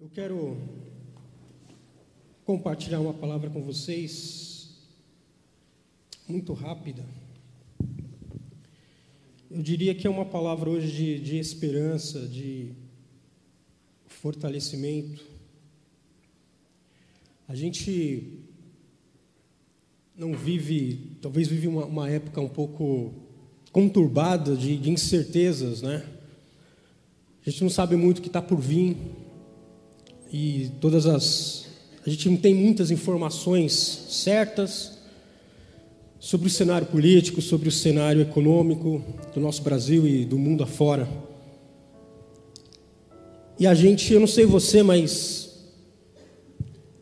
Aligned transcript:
Eu 0.00 0.08
quero 0.08 0.56
compartilhar 2.44 3.00
uma 3.00 3.12
palavra 3.12 3.50
com 3.50 3.60
vocês, 3.60 4.70
muito 6.28 6.52
rápida. 6.52 7.04
Eu 9.50 9.60
diria 9.60 9.92
que 9.96 10.06
é 10.06 10.10
uma 10.10 10.24
palavra 10.24 10.70
hoje 10.70 10.92
de, 10.92 11.18
de 11.18 11.38
esperança, 11.38 12.28
de 12.28 12.70
fortalecimento. 14.06 15.26
A 17.48 17.56
gente 17.56 18.38
não 20.16 20.32
vive, 20.32 21.16
talvez 21.20 21.48
vive 21.48 21.66
uma, 21.66 21.84
uma 21.86 22.08
época 22.08 22.40
um 22.40 22.48
pouco 22.48 23.12
conturbada 23.72 24.56
de, 24.56 24.76
de 24.78 24.90
incertezas, 24.90 25.82
né? 25.82 26.08
A 27.44 27.50
gente 27.50 27.64
não 27.64 27.70
sabe 27.70 27.96
muito 27.96 28.18
o 28.18 28.22
que 28.22 28.28
está 28.28 28.40
por 28.40 28.60
vir 28.60 28.96
e 30.32 30.70
todas 30.80 31.06
as. 31.06 31.66
A 32.06 32.10
gente 32.10 32.28
não 32.28 32.36
tem 32.36 32.54
muitas 32.54 32.90
informações 32.90 33.72
certas 33.72 34.98
sobre 36.18 36.48
o 36.48 36.50
cenário 36.50 36.86
político, 36.86 37.40
sobre 37.40 37.68
o 37.68 37.72
cenário 37.72 38.20
econômico 38.20 39.02
do 39.34 39.40
nosso 39.40 39.62
Brasil 39.62 40.06
e 40.06 40.24
do 40.24 40.38
mundo 40.38 40.64
afora. 40.64 41.08
E 43.58 43.66
a 43.66 43.74
gente, 43.74 44.12
eu 44.12 44.20
não 44.20 44.26
sei 44.26 44.46
você, 44.46 44.82
mas 44.82 45.48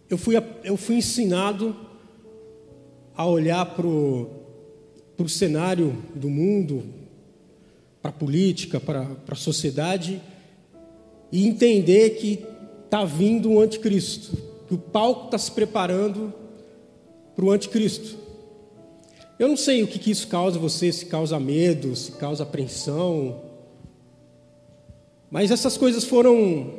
eu 0.09 0.17
fui, 0.17 0.35
eu 0.65 0.77
fui 0.77 0.97
ensinado 0.97 1.77
a 3.15 3.27
olhar 3.27 3.65
para 3.67 3.87
o 3.87 5.29
cenário 5.29 5.97
do 6.15 6.29
mundo, 6.29 6.85
para 8.01 8.11
a 8.11 8.15
política, 8.15 8.79
para, 8.79 9.07
a 9.29 9.35
sociedade, 9.35 10.21
e 11.33 11.47
entender 11.47 12.11
que 12.11 12.45
está 12.87 13.05
vindo 13.05 13.51
um 13.51 13.61
anticristo, 13.61 14.37
que 14.67 14.75
o 14.75 14.79
palco 14.79 15.27
está 15.27 15.39
se 15.39 15.51
preparando 15.51 16.33
para 17.35 17.45
o 17.45 17.51
anticristo. 17.51 18.17
Eu 19.39 19.49
não 19.49 19.57
sei 19.57 19.83
o 19.83 19.87
que, 19.87 19.99
que 19.99 20.11
isso 20.11 20.27
causa 20.29 20.59
você, 20.59 20.91
se 20.91 21.07
causa 21.07 21.39
medo, 21.39 21.95
se 21.95 22.13
causa 22.13 22.43
apreensão, 22.43 23.43
mas 25.31 25.51
essas 25.51 25.77
coisas 25.77 26.05
foram 26.05 26.73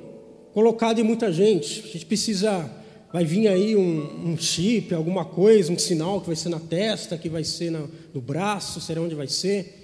colocadas 0.53 1.03
em 1.03 1.08
muita 1.08 1.31
gente. 1.31 1.83
A 1.88 1.91
gente 1.91 2.05
precisa, 2.05 2.67
vai 3.13 3.23
vir 3.23 3.47
aí 3.47 3.75
um, 3.75 4.31
um 4.31 4.38
chip, 4.38 4.94
alguma 4.95 5.23
coisa, 5.23 5.72
um 5.72 5.78
sinal 5.78 6.19
que 6.22 6.28
vai 6.28 6.35
ser 6.35 6.50
na 6.50 6.59
testa, 6.59 7.17
que 7.17 7.30
vai 7.30 7.44
ser 7.44 7.69
no, 7.69 7.89
no 8.13 8.22
braço, 8.22 8.81
será 8.81 9.02
onde 9.02 9.13
vai 9.13 9.28
ser. 9.28 9.77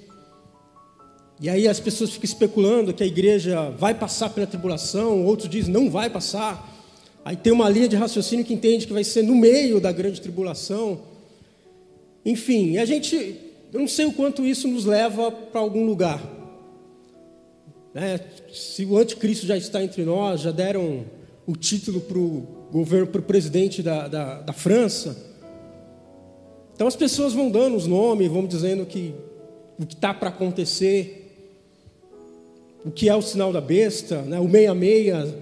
E 1.44 1.50
aí 1.50 1.68
as 1.68 1.78
pessoas 1.78 2.12
ficam 2.12 2.24
especulando 2.24 2.94
que 2.94 3.04
a 3.04 3.06
igreja 3.06 3.70
vai 3.72 3.94
passar 3.94 4.30
pela 4.30 4.48
tribulação, 4.48 5.26
outros 5.26 5.50
dizem 5.50 5.74
não 5.74 5.90
vai 5.90 6.10
passar. 6.10 6.74
Aí 7.26 7.36
tem 7.36 7.52
uma 7.52 7.68
linha 7.68 7.90
de 7.90 7.98
raciocínio 7.98 8.46
que 8.46 8.54
entende 8.54 8.88
que 8.88 8.94
vai 8.94 9.04
ser 9.04 9.24
no 9.24 9.36
meio 9.36 9.82
da 9.82 9.92
grande 9.92 10.22
tribulação. 10.22 11.02
Enfim, 12.26 12.78
a 12.78 12.86
gente, 12.86 13.42
eu 13.74 13.80
não 13.82 13.90
sei 13.90 14.06
o 14.06 14.14
quanto 14.14 14.46
isso 14.46 14.70
nos 14.70 14.86
leva 14.86 15.30
para 15.34 15.60
algum 15.60 15.86
lugar. 15.86 16.24
Né? 17.94 18.22
Se 18.54 18.86
o 18.86 18.98
anticristo 18.98 19.46
já 19.46 19.58
está 19.58 19.84
entre 19.84 20.06
nós, 20.06 20.40
já 20.40 20.52
deram 20.52 21.04
o 21.46 21.58
título 21.58 22.00
para 22.00 22.20
o 22.20 22.48
governo, 22.72 23.08
para 23.08 23.20
o 23.20 23.24
presidente 23.26 23.84
da, 23.84 24.08
da, 24.08 24.40
da 24.40 24.54
França. 24.54 25.18
Então 26.74 26.88
as 26.88 26.96
pessoas 26.96 27.34
vão 27.34 27.52
dando 27.52 27.76
os 27.76 27.86
nomes, 27.86 28.30
vão 28.30 28.48
dizendo 28.48 28.86
que 28.86 29.14
o 29.78 29.86
que 29.86 29.94
está 29.94 30.14
para 30.14 30.30
acontecer, 30.30 31.20
o 32.86 32.92
que 32.92 33.08
é 33.08 33.16
o 33.16 33.22
sinal 33.22 33.54
da 33.54 33.62
besta, 33.62 34.22
né? 34.22 34.40
o 34.40 34.48
meia-meia, 34.48 35.34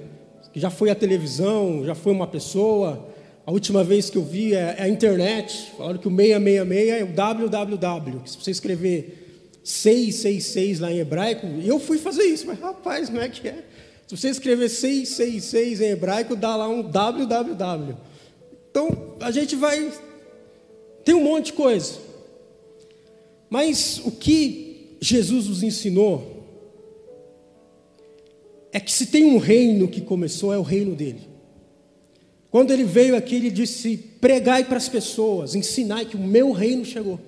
que 0.54 0.60
já 0.60 0.70
foi 0.70 0.90
a 0.90 0.96
televisão, 0.96 1.84
já 1.86 1.96
foi 1.96 2.14
uma 2.14 2.28
pessoa. 2.28 3.08
A 3.46 3.52
última 3.52 3.84
vez 3.84 4.10
que 4.10 4.18
eu 4.18 4.24
vi 4.24 4.54
é, 4.54 4.76
é 4.78 4.84
a 4.84 4.88
internet, 4.88 5.74
falaram 5.76 5.98
que 5.98 6.08
o 6.08 6.16
666 6.16 6.90
é 6.90 7.04
o 7.04 7.14
www, 7.14 8.20
que 8.24 8.30
se 8.30 8.38
você 8.38 8.52
escrever 8.52 9.50
666 9.64 10.80
lá 10.80 10.92
em 10.92 11.00
hebraico, 11.00 11.48
e 11.48 11.68
eu 11.68 11.80
fui 11.80 11.98
fazer 11.98 12.24
isso, 12.24 12.46
mas 12.48 12.60
rapaz, 12.60 13.10
como 13.10 13.22
é 13.22 13.30
que 13.30 13.48
é? 13.48 13.64
Se 14.08 14.18
você 14.18 14.30
escrever 14.30 14.70
666 14.70 15.82
em 15.82 15.86
hebraico, 15.86 16.36
dá 16.36 16.56
lá 16.56 16.68
um 16.68 16.82
www. 16.84 17.96
Então, 18.70 19.16
a 19.20 19.32
gente 19.32 19.56
vai. 19.56 19.92
Tem 21.06 21.16
um 21.16 21.24
monte 21.24 21.48
de 21.48 21.54
coisa. 21.54 21.94
Mas 23.50 24.02
o 24.04 24.12
que 24.12 24.98
Jesus 25.02 25.48
nos 25.48 25.64
ensinou 25.64 26.31
é 28.72 28.80
que 28.80 28.92
se 28.92 29.08
tem 29.08 29.26
um 29.26 29.38
reino 29.38 29.88
que 29.88 30.02
começou, 30.02 30.54
é 30.54 30.58
o 30.58 30.64
reino 30.64 30.96
dele. 30.96 31.30
Quando 32.50 32.72
ele 32.72 32.84
veio 32.84 33.16
aqui, 33.16 33.36
ele 33.36 33.50
disse: 33.50 33.98
pregai 34.20 34.66
para 34.66 34.78
as 34.78 34.90
pessoas, 34.90 35.56
ensinai 35.56 36.06
que 36.06 36.16
o 36.16 36.20
meu 36.20 36.52
reino 36.52 36.84
chegou. 36.84 37.20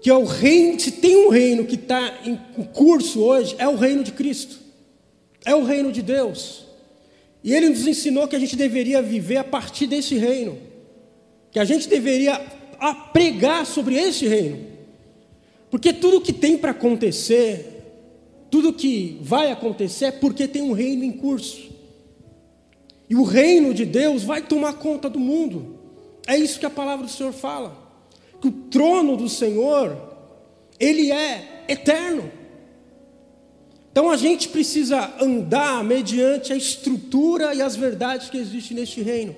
Que 0.00 0.10
é 0.10 0.14
o 0.14 0.24
reino, 0.24 0.78
se 0.78 0.92
tem 0.92 1.16
um 1.26 1.30
reino 1.30 1.64
que 1.64 1.76
está 1.76 2.20
em 2.24 2.36
curso 2.74 3.20
hoje, 3.20 3.56
é 3.58 3.66
o 3.66 3.76
reino 3.76 4.04
de 4.04 4.12
Cristo, 4.12 4.58
é 5.44 5.54
o 5.54 5.64
reino 5.64 5.90
de 5.90 6.02
Deus. 6.02 6.66
E 7.42 7.54
ele 7.54 7.70
nos 7.70 7.86
ensinou 7.86 8.28
que 8.28 8.36
a 8.36 8.38
gente 8.38 8.56
deveria 8.56 9.00
viver 9.00 9.38
a 9.38 9.44
partir 9.44 9.86
desse 9.86 10.16
reino, 10.16 10.58
que 11.50 11.58
a 11.58 11.64
gente 11.64 11.88
deveria 11.88 12.38
pregar 13.14 13.64
sobre 13.64 13.96
esse 13.96 14.26
reino, 14.26 14.66
porque 15.70 15.92
tudo 15.92 16.20
que 16.20 16.32
tem 16.32 16.58
para 16.58 16.72
acontecer 16.72 17.73
tudo 18.54 18.72
que 18.72 19.18
vai 19.20 19.50
acontecer 19.50 20.04
é 20.04 20.10
porque 20.12 20.46
tem 20.46 20.62
um 20.62 20.70
reino 20.70 21.02
em 21.02 21.10
curso. 21.10 21.72
E 23.10 23.16
o 23.16 23.24
reino 23.24 23.74
de 23.74 23.84
Deus 23.84 24.22
vai 24.22 24.42
tomar 24.42 24.74
conta 24.74 25.10
do 25.10 25.18
mundo. 25.18 25.76
É 26.24 26.38
isso 26.38 26.60
que 26.60 26.64
a 26.64 26.70
palavra 26.70 27.04
do 27.04 27.10
Senhor 27.10 27.32
fala. 27.32 27.76
Que 28.40 28.46
o 28.46 28.52
trono 28.52 29.16
do 29.16 29.28
Senhor, 29.28 29.98
ele 30.78 31.10
é 31.10 31.64
eterno. 31.66 32.30
Então 33.90 34.08
a 34.08 34.16
gente 34.16 34.48
precisa 34.48 35.12
andar 35.20 35.82
mediante 35.82 36.52
a 36.52 36.56
estrutura 36.56 37.56
e 37.56 37.60
as 37.60 37.74
verdades 37.74 38.30
que 38.30 38.38
existem 38.38 38.76
neste 38.76 39.02
reino. 39.02 39.34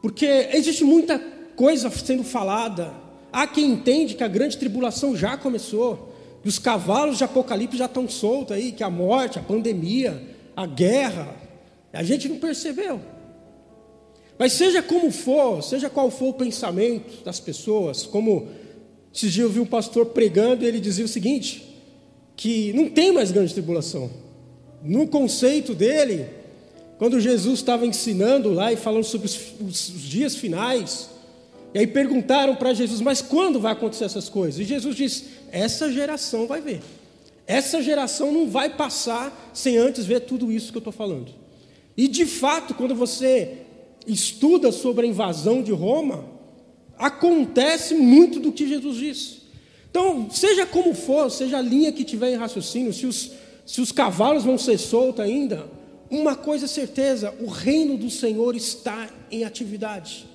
Porque 0.00 0.48
existe 0.54 0.84
muita 0.84 1.18
coisa 1.54 1.90
sendo 1.90 2.24
falada. 2.24 2.94
Há 3.30 3.46
quem 3.46 3.66
entende 3.66 4.14
que 4.14 4.24
a 4.24 4.28
grande 4.28 4.56
tribulação 4.56 5.14
já 5.14 5.36
começou. 5.36 6.07
E 6.44 6.48
os 6.48 6.58
cavalos 6.58 7.18
de 7.18 7.24
Apocalipse 7.24 7.76
já 7.76 7.86
estão 7.86 8.08
soltos 8.08 8.56
aí, 8.56 8.72
que 8.72 8.82
a 8.82 8.90
morte, 8.90 9.38
a 9.38 9.42
pandemia, 9.42 10.22
a 10.56 10.66
guerra, 10.66 11.34
a 11.92 12.02
gente 12.02 12.28
não 12.28 12.38
percebeu. 12.38 13.00
Mas 14.38 14.52
seja 14.52 14.80
como 14.80 15.10
for, 15.10 15.62
seja 15.62 15.90
qual 15.90 16.10
for 16.10 16.28
o 16.28 16.34
pensamento 16.34 17.24
das 17.24 17.40
pessoas, 17.40 18.04
como 18.04 18.48
esses 19.12 19.32
dias 19.32 19.46
eu 19.46 19.50
vi 19.50 19.58
um 19.58 19.66
pastor 19.66 20.06
pregando 20.06 20.64
e 20.64 20.68
ele 20.68 20.78
dizia 20.78 21.04
o 21.04 21.08
seguinte: 21.08 21.76
que 22.36 22.72
não 22.72 22.88
tem 22.88 23.10
mais 23.10 23.32
grande 23.32 23.52
tribulação. 23.52 24.08
No 24.82 25.08
conceito 25.08 25.74
dele, 25.74 26.26
quando 26.98 27.20
Jesus 27.20 27.58
estava 27.58 27.84
ensinando 27.84 28.52
lá 28.52 28.72
e 28.72 28.76
falando 28.76 29.04
sobre 29.04 29.26
os, 29.26 29.52
os, 29.60 29.88
os 29.88 30.02
dias 30.02 30.36
finais, 30.36 31.10
e 31.74 31.80
aí 31.80 31.86
perguntaram 31.86 32.54
para 32.54 32.72
Jesus, 32.72 33.00
mas 33.00 33.20
quando 33.20 33.60
vai 33.60 33.72
acontecer 33.72 34.04
essas 34.04 34.28
coisas? 34.28 34.60
E 34.60 34.64
Jesus 34.64 34.94
disse: 34.94 35.24
essa 35.52 35.90
geração 35.92 36.46
vai 36.46 36.60
ver. 36.60 36.80
Essa 37.46 37.82
geração 37.82 38.30
não 38.30 38.48
vai 38.48 38.76
passar 38.76 39.50
sem 39.54 39.76
antes 39.78 40.04
ver 40.04 40.20
tudo 40.20 40.52
isso 40.52 40.70
que 40.70 40.76
eu 40.76 40.80
estou 40.80 40.92
falando. 40.92 41.32
E 41.96 42.06
de 42.06 42.26
fato, 42.26 42.74
quando 42.74 42.94
você 42.94 43.58
estuda 44.06 44.70
sobre 44.70 45.06
a 45.06 45.08
invasão 45.08 45.62
de 45.62 45.72
Roma, 45.72 46.24
acontece 46.98 47.94
muito 47.94 48.38
do 48.38 48.52
que 48.52 48.68
Jesus 48.68 48.96
disse. 48.96 49.38
Então, 49.90 50.30
seja 50.30 50.66
como 50.66 50.94
for, 50.94 51.30
seja 51.30 51.58
a 51.58 51.62
linha 51.62 51.92
que 51.92 52.04
tiver 52.04 52.32
em 52.32 52.36
raciocínio, 52.36 52.92
se 52.92 53.06
os, 53.06 53.32
se 53.64 53.80
os 53.80 53.90
cavalos 53.90 54.44
vão 54.44 54.58
ser 54.58 54.78
soltos 54.78 55.24
ainda, 55.24 55.68
uma 56.10 56.34
coisa 56.34 56.66
é 56.66 56.68
certeza: 56.68 57.34
o 57.40 57.46
reino 57.46 57.96
do 57.96 58.10
Senhor 58.10 58.54
está 58.54 59.08
em 59.30 59.44
atividade, 59.44 60.26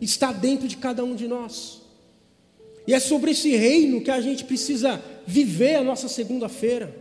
está 0.00 0.32
dentro 0.32 0.68
de 0.68 0.76
cada 0.76 1.04
um 1.04 1.14
de 1.14 1.26
nós. 1.26 1.80
E 2.88 2.94
é 2.94 2.98
sobre 2.98 3.32
esse 3.32 3.54
reino 3.54 4.00
que 4.00 4.10
a 4.10 4.18
gente 4.18 4.44
precisa 4.44 4.98
viver 5.26 5.74
a 5.74 5.84
nossa 5.84 6.08
segunda-feira. 6.08 6.96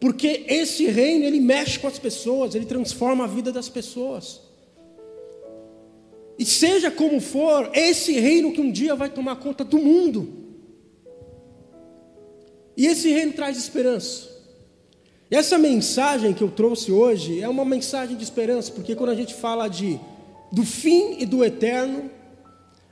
Porque 0.00 0.44
esse 0.48 0.86
reino, 0.86 1.24
ele 1.24 1.38
mexe 1.38 1.78
com 1.78 1.86
as 1.86 1.96
pessoas, 1.96 2.56
ele 2.56 2.66
transforma 2.66 3.22
a 3.22 3.28
vida 3.28 3.52
das 3.52 3.68
pessoas. 3.68 4.40
E 6.36 6.44
seja 6.44 6.90
como 6.90 7.20
for, 7.20 7.70
esse 7.72 8.18
reino 8.18 8.52
que 8.52 8.60
um 8.60 8.72
dia 8.72 8.96
vai 8.96 9.08
tomar 9.08 9.36
conta 9.36 9.62
do 9.62 9.78
mundo. 9.78 10.28
E 12.76 12.88
esse 12.88 13.08
reino 13.08 13.32
traz 13.32 13.56
esperança. 13.56 14.28
E 15.30 15.36
essa 15.36 15.56
mensagem 15.56 16.34
que 16.34 16.42
eu 16.42 16.50
trouxe 16.50 16.90
hoje 16.90 17.40
é 17.40 17.48
uma 17.48 17.64
mensagem 17.64 18.16
de 18.16 18.24
esperança, 18.24 18.72
porque 18.72 18.96
quando 18.96 19.10
a 19.10 19.14
gente 19.14 19.34
fala 19.34 19.68
de 19.68 20.00
do 20.50 20.64
fim 20.64 21.14
e 21.20 21.24
do 21.24 21.44
eterno, 21.44 22.10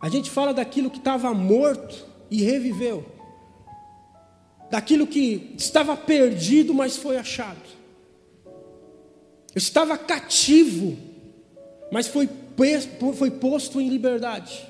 a 0.05 0.09
gente 0.11 0.29
fala 0.31 0.53
daquilo 0.53 0.91
que 0.91 0.99
estava 0.99 1.33
morto 1.33 2.05
e 2.31 2.43
reviveu, 2.43 3.07
daquilo 4.71 5.07
que 5.07 5.55
estava 5.57 5.97
perdido, 5.97 6.75
mas 6.75 6.95
foi 6.95 7.17
achado. 7.17 7.57
estava 9.57 9.97
cativo, 9.97 10.95
mas 11.91 12.07
foi, 12.07 12.29
foi 13.15 13.31
posto 13.31 13.81
em 13.81 13.89
liberdade, 13.89 14.69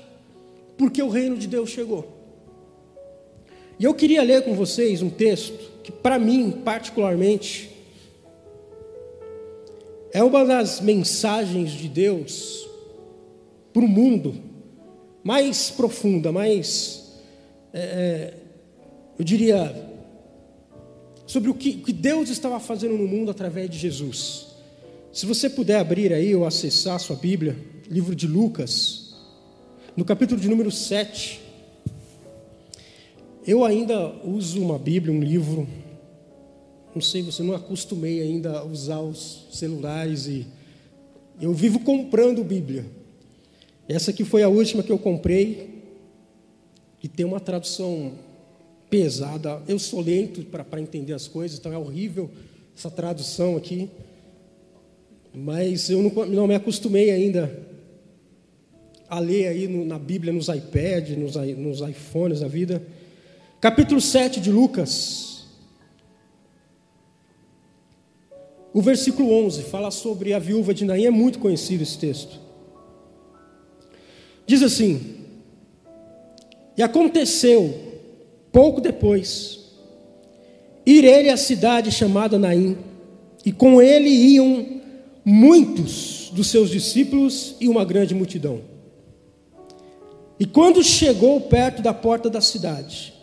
porque 0.77 1.03
o 1.03 1.09
reino 1.09 1.35
de 1.35 1.49
Deus 1.49 1.69
chegou. 1.69 2.07
E 3.77 3.83
eu 3.83 3.93
queria 3.93 4.23
ler 4.23 4.41
com 4.45 4.55
vocês 4.55 5.01
um 5.01 5.09
texto 5.09 5.69
que, 5.83 5.91
para 5.91 6.17
mim, 6.17 6.61
particularmente, 6.63 7.69
é 10.13 10.23
uma 10.23 10.45
das 10.45 10.79
mensagens 10.79 11.71
de 11.71 11.89
Deus 11.89 12.65
para 13.73 13.83
o 13.83 13.87
mundo 13.89 14.44
mais 15.25 15.71
profunda, 15.71 16.31
mais, 16.31 17.03
é, 17.73 17.79
é, 17.79 18.33
eu 19.17 19.25
diria, 19.25 19.89
sobre 21.25 21.49
o 21.49 21.53
que, 21.55 21.73
que 21.73 21.91
Deus 21.91 22.29
estava 22.29 22.59
fazendo 22.59 22.95
no 22.95 23.07
mundo 23.07 23.31
através 23.31 23.67
de 23.67 23.79
Jesus. 23.79 24.45
Se 25.11 25.25
você 25.25 25.49
puder 25.49 25.79
abrir 25.79 26.13
aí 26.13 26.35
ou 26.35 26.45
acessar 26.45 26.97
a 26.97 26.99
sua 26.99 27.15
Bíblia, 27.15 27.57
livro 27.89 28.15
de 28.15 28.27
Lucas, 28.27 29.15
no 29.97 30.05
capítulo 30.05 30.39
de 30.39 30.47
número 30.47 30.69
7. 30.69 31.41
Eu 33.47 33.65
ainda 33.65 34.13
uso 34.23 34.61
uma 34.61 34.77
Bíblia, 34.77 35.11
um 35.11 35.23
livro. 35.23 35.67
Não 36.93 37.01
sei, 37.01 37.23
você 37.23 37.41
não 37.41 37.55
acostumei 37.55 38.21
ainda 38.21 38.59
a 38.59 38.63
usar 38.63 38.99
os 38.99 39.47
celulares 39.51 40.27
e 40.27 40.45
eu 41.41 41.51
vivo 41.51 41.79
comprando 41.79 42.43
Bíblia. 42.43 42.85
Essa 43.87 44.11
aqui 44.11 44.23
foi 44.23 44.41
a 44.41 44.49
última 44.49 44.81
que 44.81 44.91
eu 44.91 44.97
comprei 44.97 45.83
e 47.03 47.07
tem 47.07 47.25
uma 47.25 47.39
tradução 47.39 48.13
pesada. 48.89 49.61
Eu 49.67 49.77
sou 49.77 50.01
lento 50.01 50.43
para 50.43 50.81
entender 50.81 51.13
as 51.13 51.27
coisas, 51.27 51.59
então 51.59 51.71
é 51.71 51.77
horrível 51.77 52.29
essa 52.75 52.89
tradução 52.89 53.55
aqui. 53.55 53.89
Mas 55.33 55.89
eu 55.89 56.01
não, 56.01 56.25
não 56.25 56.47
me 56.47 56.55
acostumei 56.55 57.11
ainda 57.11 57.63
a 59.07 59.19
ler 59.19 59.47
aí 59.47 59.67
no, 59.67 59.85
na 59.85 59.99
Bíblia, 59.99 60.33
nos 60.33 60.47
iPads, 60.47 61.15
nos, 61.17 61.35
nos 61.35 61.87
iPhones 61.87 62.39
da 62.39 62.47
vida. 62.47 62.81
Capítulo 63.61 64.01
7 64.01 64.39
de 64.41 64.51
Lucas. 64.51 65.45
O 68.73 68.81
versículo 68.81 69.31
11 69.45 69.63
fala 69.63 69.91
sobre 69.91 70.33
a 70.33 70.39
viúva 70.39 70.73
de 70.73 70.85
Naim, 70.85 71.05
é 71.05 71.11
muito 71.11 71.37
conhecido 71.37 71.83
esse 71.83 71.97
texto. 71.97 72.44
Diz 74.45 74.61
assim: 74.61 75.15
E 76.77 76.83
aconteceu, 76.83 77.73
pouco 78.51 78.79
depois, 78.79 79.59
ir 80.85 81.03
ele 81.03 81.29
à 81.29 81.37
cidade 81.37 81.91
chamada 81.91 82.37
Naim, 82.37 82.77
e 83.45 83.51
com 83.51 83.81
ele 83.81 84.09
iam 84.09 84.81
muitos 85.23 86.29
dos 86.33 86.47
seus 86.47 86.69
discípulos 86.69 87.55
e 87.59 87.67
uma 87.67 87.83
grande 87.83 88.13
multidão. 88.13 88.61
E 90.39 90.45
quando 90.45 90.83
chegou 90.83 91.41
perto 91.41 91.81
da 91.81 91.93
porta 91.93 92.29
da 92.29 92.41
cidade, 92.41 93.13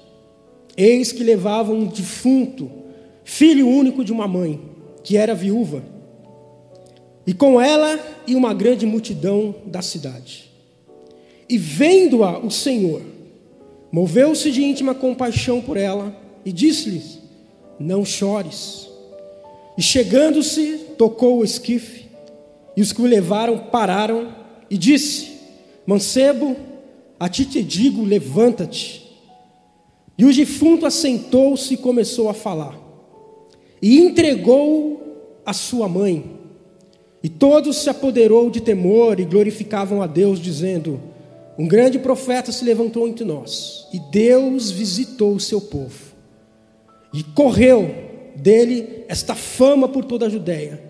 eis 0.76 1.12
que 1.12 1.22
levavam 1.22 1.76
um 1.76 1.86
defunto, 1.86 2.70
filho 3.22 3.68
único 3.68 4.04
de 4.04 4.12
uma 4.12 4.26
mãe, 4.26 4.60
que 5.04 5.16
era 5.16 5.34
viúva, 5.34 5.84
e 7.26 7.34
com 7.34 7.60
ela 7.60 8.00
e 8.26 8.34
uma 8.34 8.52
grande 8.54 8.86
multidão 8.86 9.54
da 9.66 9.82
cidade. 9.82 10.51
E 11.48 11.58
vendo-a 11.58 12.38
o 12.38 12.50
Senhor, 12.50 13.02
moveu-se 13.90 14.50
de 14.50 14.62
íntima 14.62 14.94
compaixão 14.94 15.60
por 15.60 15.76
ela 15.76 16.16
e 16.44 16.52
disse-lhes: 16.52 17.18
Não 17.78 18.04
chores. 18.04 18.88
E 19.76 19.82
chegando-se, 19.82 20.78
tocou 20.96 21.38
o 21.38 21.44
esquife, 21.44 22.06
e 22.76 22.82
os 22.82 22.92
que 22.92 23.02
o 23.02 23.06
levaram 23.06 23.58
pararam 23.58 24.34
e 24.70 24.78
disse: 24.78 25.32
Mancebo, 25.86 26.56
a 27.18 27.28
ti 27.28 27.44
te 27.44 27.62
digo, 27.62 28.04
levanta-te. 28.04 29.02
E 30.16 30.24
o 30.24 30.32
defunto 30.32 30.86
assentou-se 30.86 31.74
e 31.74 31.76
começou 31.76 32.28
a 32.28 32.34
falar. 32.34 32.78
E 33.80 33.98
entregou 33.98 35.40
a 35.44 35.52
sua 35.52 35.88
mãe. 35.88 36.24
E 37.22 37.28
todos 37.28 37.76
se 37.76 37.90
apoderou 37.90 38.50
de 38.50 38.60
temor 38.60 39.20
e 39.20 39.24
glorificavam 39.24 40.02
a 40.02 40.06
Deus, 40.06 40.40
dizendo: 40.40 41.00
um 41.58 41.66
grande 41.66 41.98
profeta 41.98 42.50
se 42.50 42.64
levantou 42.64 43.06
entre 43.06 43.24
nós, 43.24 43.86
e 43.92 43.98
Deus 43.98 44.70
visitou 44.70 45.34
o 45.34 45.40
seu 45.40 45.60
povo. 45.60 46.12
E 47.12 47.22
correu 47.22 47.90
dele 48.36 49.04
esta 49.08 49.34
fama 49.34 49.88
por 49.88 50.04
toda 50.04 50.26
a 50.26 50.30
Judéia 50.30 50.82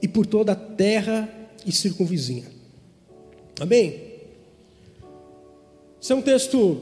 e 0.00 0.08
por 0.08 0.26
toda 0.26 0.52
a 0.52 0.56
terra 0.56 1.28
e 1.66 1.72
circunvizinha. 1.72 2.44
Amém? 3.60 4.06
Esse 6.00 6.12
é 6.12 6.16
um 6.16 6.22
texto 6.22 6.78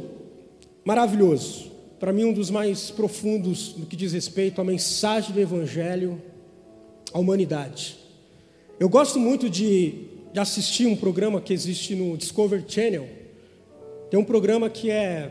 maravilhoso, 0.85 1.73
para 1.99 2.13
mim 2.13 2.25
um 2.25 2.33
dos 2.33 2.51
mais 2.51 2.91
profundos 2.91 3.75
no 3.77 3.87
que 3.87 3.97
diz 3.97 4.13
respeito 4.13 4.61
à 4.61 4.65
mensagem 4.65 5.33
do 5.33 5.41
Evangelho 5.41 6.21
à 7.13 7.19
humanidade. 7.19 7.97
Eu 8.79 8.89
gosto 8.89 9.19
muito 9.19 9.49
de, 9.49 9.95
de 10.33 10.41
assistir 10.41 10.87
um 10.87 10.97
programa 10.97 11.41
que 11.41 11.53
existe 11.53 11.95
no 11.95 12.17
Discovery 12.17 12.65
Channel, 12.69 13.09
tem 14.11 14.19
um 14.19 14.25
programa 14.25 14.71
que 14.71 14.91
é. 14.91 15.31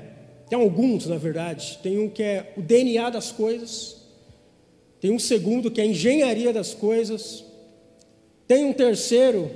Tem 0.50 0.60
alguns, 0.60 1.08
na 1.08 1.18
verdade. 1.18 1.80
Tem 1.81 1.98
um 1.98 2.10
que 2.10 2.22
é 2.22 2.54
o 2.58 2.62
DNA 2.62 3.10
das 3.10 3.31
coisas. 3.31 3.98
Tem 5.00 5.12
um 5.12 5.20
segundo 5.20 5.72
que 5.72 5.81
é 5.81 5.84
a 5.84 5.88
engenharia 5.88 6.54
das 6.54 6.74
coisas. 6.74 7.44
Tem 8.48 8.66
um 8.66 8.74
terceiro 8.74 9.50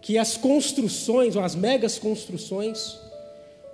que 0.00 0.16
é 0.16 0.20
as 0.20 0.36
construções, 0.36 1.36
ou 1.36 1.42
as 1.42 1.54
megas 1.54 1.98
construções. 1.98 2.98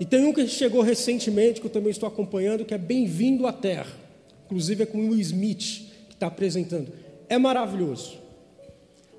E 0.01 0.05
tem 0.05 0.25
um 0.25 0.33
que 0.33 0.47
chegou 0.49 0.83
recentemente, 0.83 1.61
que 1.61 1.67
eu 1.67 1.71
também 1.71 1.91
estou 1.91 2.09
acompanhando, 2.09 2.65
que 2.65 2.75
é 2.75 2.79
Bem-vindo 2.79 3.47
à 3.47 3.53
Terra. 3.53 3.93
Inclusive 4.47 4.83
é 4.83 4.87
com 4.87 4.99
o 4.99 5.11
Will 5.11 5.21
Smith 5.21 5.87
que 6.09 6.15
está 6.15 6.27
apresentando. 6.27 6.93
É 7.29 7.39
maravilhoso. 7.39 8.19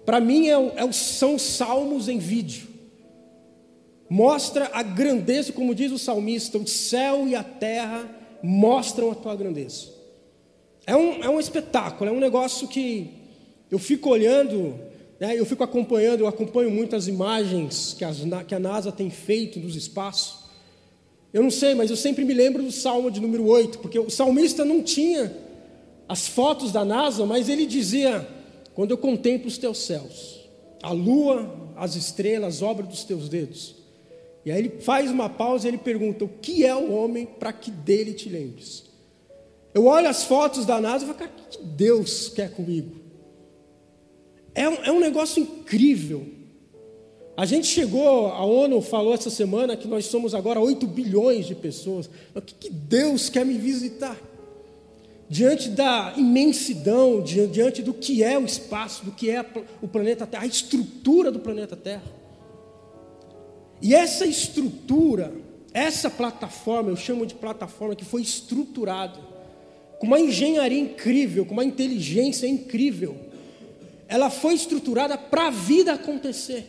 Para 0.06 0.20
mim 0.20 0.48
é, 0.48 0.54
é, 0.54 0.92
são 0.92 1.40
salmos 1.40 2.08
em 2.08 2.20
vídeo. 2.20 2.68
Mostra 4.10 4.70
a 4.72 4.84
grandeza, 4.84 5.52
como 5.52 5.74
diz 5.74 5.92
o 5.92 5.98
salmista: 5.98 6.58
o 6.58 6.68
céu 6.68 7.28
e 7.28 7.36
a 7.36 7.44
terra 7.44 8.10
mostram 8.42 9.12
a 9.12 9.16
tua 9.16 9.36
grandeza. 9.36 9.88
É 10.86 10.96
um, 10.96 11.24
é 11.24 11.30
um 11.30 11.40
espetáculo, 11.40 12.10
é 12.10 12.14
um 12.14 12.20
negócio 12.20 12.68
que 12.68 13.10
eu 13.72 13.80
fico 13.80 14.10
olhando, 14.10 14.80
né, 15.20 15.38
eu 15.38 15.46
fico 15.46 15.64
acompanhando, 15.64 16.20
eu 16.20 16.28
acompanho 16.28 16.70
muitas 16.70 17.08
imagens 17.08 17.96
que, 17.98 18.06
as, 18.06 18.18
que 18.48 18.54
a 18.54 18.60
NASA 18.60 18.92
tem 18.92 19.10
feito 19.10 19.60
dos 19.60 19.76
espaços. 19.76 20.46
Eu 21.34 21.42
não 21.42 21.50
sei, 21.50 21.74
mas 21.74 21.90
eu 21.90 21.98
sempre 21.98 22.24
me 22.24 22.34
lembro 22.34 22.62
do 22.62 22.72
salmo 22.72 23.10
de 23.10 23.20
número 23.20 23.46
8, 23.46 23.80
porque 23.80 23.98
o 23.98 24.10
salmista 24.10 24.64
não 24.64 24.82
tinha 24.82 25.36
as 26.08 26.28
fotos 26.28 26.72
da 26.72 26.86
NASA, 26.86 27.26
mas 27.26 27.50
ele 27.50 27.66
dizia: 27.66 28.28
Quando 28.74 28.92
eu 28.92 28.98
contemplo 28.98 29.48
os 29.48 29.58
teus 29.58 29.80
céus, 29.80 30.48
a 30.82 30.92
lua, 30.92 31.74
as 31.76 31.96
estrelas, 31.96 32.62
obra 32.62 32.86
dos 32.86 33.04
teus 33.04 33.28
dedos, 33.28 33.75
e 34.46 34.52
aí 34.52 34.60
ele 34.60 34.82
faz 34.82 35.10
uma 35.10 35.28
pausa 35.28 35.66
e 35.66 35.72
ele 35.72 35.78
pergunta: 35.80 36.24
O 36.24 36.30
que 36.30 36.64
é 36.64 36.76
o 36.76 36.94
homem 36.94 37.26
para 37.26 37.52
que 37.52 37.72
dele 37.72 38.14
te 38.14 38.30
lembres? 38.30 38.86
Eu 39.74 39.88
olho 39.88 40.08
as 40.08 40.24
fotos 40.24 40.66
da 40.66 40.80
NASA 40.80 41.04
e 41.04 41.08
falo: 41.08 41.18
Cara, 41.18 41.32
o 41.32 41.50
que 41.50 41.64
Deus 41.64 42.30
quer 42.30 42.52
comigo? 42.52 42.96
É 44.54 44.70
um, 44.70 44.76
é 44.76 44.92
um 44.92 45.00
negócio 45.00 45.42
incrível. 45.42 46.28
A 47.36 47.46
gente 47.46 47.68
chegou, 47.68 48.28
a 48.28 48.46
ONU 48.46 48.80
falou 48.82 49.14
essa 49.14 49.30
semana 49.30 49.76
que 49.76 49.88
nós 49.88 50.06
somos 50.06 50.34
agora 50.34 50.62
8 50.62 50.88
bilhões 50.88 51.46
de 51.46 51.56
pessoas. 51.56 52.10
O 52.34 52.40
que, 52.40 52.54
que 52.54 52.70
Deus 52.70 53.28
quer 53.28 53.46
me 53.46 53.58
visitar? 53.58 54.18
Diante 55.28 55.70
da 55.70 56.14
imensidão, 56.16 57.22
diante 57.22 57.82
do 57.82 57.94
que 57.94 58.24
é 58.24 58.38
o 58.38 58.46
espaço, 58.46 59.04
do 59.04 59.12
que 59.12 59.30
é 59.30 59.44
o 59.82 59.88
planeta 59.88 60.26
Terra, 60.26 60.44
a 60.44 60.48
estrutura 60.48 61.30
do 61.32 61.40
planeta 61.40 61.76
Terra. 61.76 62.04
E 63.86 63.94
essa 63.94 64.26
estrutura, 64.26 65.32
essa 65.72 66.10
plataforma, 66.10 66.90
eu 66.90 66.96
chamo 66.96 67.24
de 67.24 67.36
plataforma 67.36 67.96
que 67.96 68.04
foi 68.04 68.24
estruturada 68.24 69.20
com 70.00 70.08
uma 70.08 70.20
engenharia 70.20 70.80
incrível, 70.80 71.46
com 71.46 71.54
uma 71.54 71.64
inteligência 71.64 72.48
incrível. 72.48 73.16
Ela 74.08 74.32
foi 74.32 74.56
estruturada 74.56 75.20
para 75.20 75.50
a 75.50 75.52
vida 75.52 75.94
acontecer, 75.94 76.66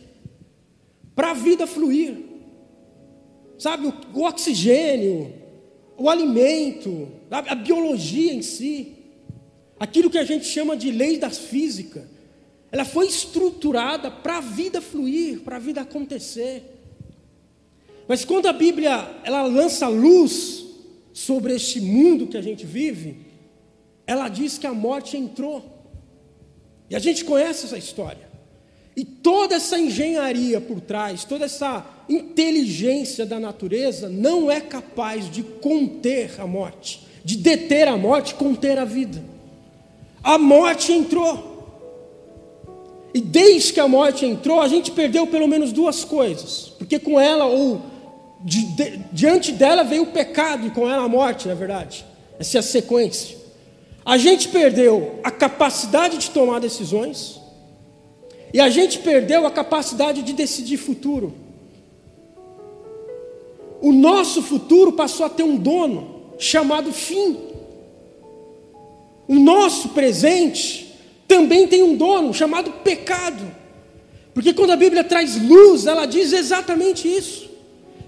para 1.15 1.31
a 1.31 1.33
vida 1.33 1.65
fluir. 1.65 2.19
Sabe, 3.57 3.87
o, 3.87 3.93
o 4.13 4.23
oxigênio, 4.23 5.33
o 5.97 6.11
alimento, 6.11 7.07
a, 7.31 7.39
a 7.39 7.55
biologia 7.55 8.31
em 8.31 8.43
si, 8.43 8.93
aquilo 9.79 10.11
que 10.11 10.19
a 10.19 10.23
gente 10.23 10.45
chama 10.45 10.77
de 10.77 10.91
lei 10.91 11.17
da 11.17 11.31
física, 11.31 12.07
ela 12.71 12.85
foi 12.85 13.07
estruturada 13.07 14.11
para 14.11 14.37
a 14.37 14.41
vida 14.41 14.79
fluir, 14.79 15.39
para 15.39 15.55
a 15.55 15.59
vida 15.59 15.81
acontecer. 15.81 16.76
Mas 18.07 18.23
quando 18.23 18.47
a 18.47 18.53
Bíblia 18.53 19.09
ela 19.23 19.43
lança 19.43 19.87
luz 19.87 20.65
sobre 21.13 21.55
este 21.55 21.81
mundo 21.81 22.27
que 22.27 22.37
a 22.37 22.41
gente 22.41 22.65
vive, 22.65 23.17
ela 24.05 24.29
diz 24.29 24.57
que 24.57 24.65
a 24.65 24.73
morte 24.73 25.17
entrou. 25.17 25.77
E 26.89 26.95
a 26.95 26.99
gente 26.99 27.25
conhece 27.25 27.65
essa 27.65 27.77
história. 27.77 28.27
E 28.95 29.03
toda 29.03 29.55
essa 29.55 29.77
engenharia 29.77 30.61
por 30.61 30.79
trás, 30.79 31.23
toda 31.23 31.45
essa 31.45 31.85
inteligência 32.09 33.25
da 33.25 33.39
natureza 33.39 34.09
não 34.09 34.49
é 34.49 34.61
capaz 34.61 35.29
de 35.29 35.43
conter 35.43 36.39
a 36.39 36.47
morte, 36.47 37.05
de 37.23 37.35
deter 37.35 37.87
a 37.87 37.97
morte, 37.97 38.33
conter 38.33 38.79
a 38.79 38.85
vida. 38.85 39.23
A 40.23 40.37
morte 40.37 40.93
entrou. 40.93 41.57
E 43.13 43.19
desde 43.19 43.73
que 43.73 43.79
a 43.79 43.87
morte 43.87 44.25
entrou, 44.25 44.61
a 44.61 44.67
gente 44.67 44.91
perdeu 44.91 45.27
pelo 45.27 45.47
menos 45.47 45.71
duas 45.71 46.03
coisas. 46.03 46.73
Porque 46.77 46.97
com 46.97 47.19
ela, 47.19 47.45
ou 47.45 47.81
de, 48.43 48.63
de, 48.63 48.97
diante 49.11 49.51
dela, 49.51 49.83
veio 49.83 50.03
o 50.03 50.07
pecado, 50.07 50.67
e 50.67 50.71
com 50.71 50.89
ela 50.89 51.03
a 51.03 51.09
morte, 51.09 51.47
na 51.47 51.53
verdade. 51.53 52.05
Essa 52.39 52.57
é 52.57 52.59
a 52.59 52.63
sequência. 52.63 53.37
A 54.05 54.17
gente 54.17 54.47
perdeu 54.49 55.19
a 55.23 55.31
capacidade 55.31 56.17
de 56.17 56.29
tomar 56.31 56.59
decisões, 56.59 57.39
e 58.53 58.59
a 58.59 58.69
gente 58.69 58.99
perdeu 58.99 59.45
a 59.45 59.51
capacidade 59.51 60.21
de 60.21 60.33
decidir 60.33 60.77
futuro. 60.77 61.33
O 63.81 63.91
nosso 63.91 64.41
futuro 64.41 64.93
passou 64.93 65.25
a 65.25 65.29
ter 65.29 65.43
um 65.43 65.55
dono 65.55 66.33
chamado 66.37 66.91
fim. 66.91 67.37
O 69.27 69.35
nosso 69.35 69.89
presente 69.89 70.95
também 71.27 71.67
tem 71.67 71.83
um 71.83 71.95
dono 71.95 72.33
chamado 72.33 72.71
pecado. 72.83 73.43
Porque 74.33 74.53
quando 74.53 74.71
a 74.71 74.75
Bíblia 74.75 75.03
traz 75.03 75.41
luz, 75.41 75.85
ela 75.85 76.05
diz 76.05 76.31
exatamente 76.31 77.07
isso: 77.07 77.46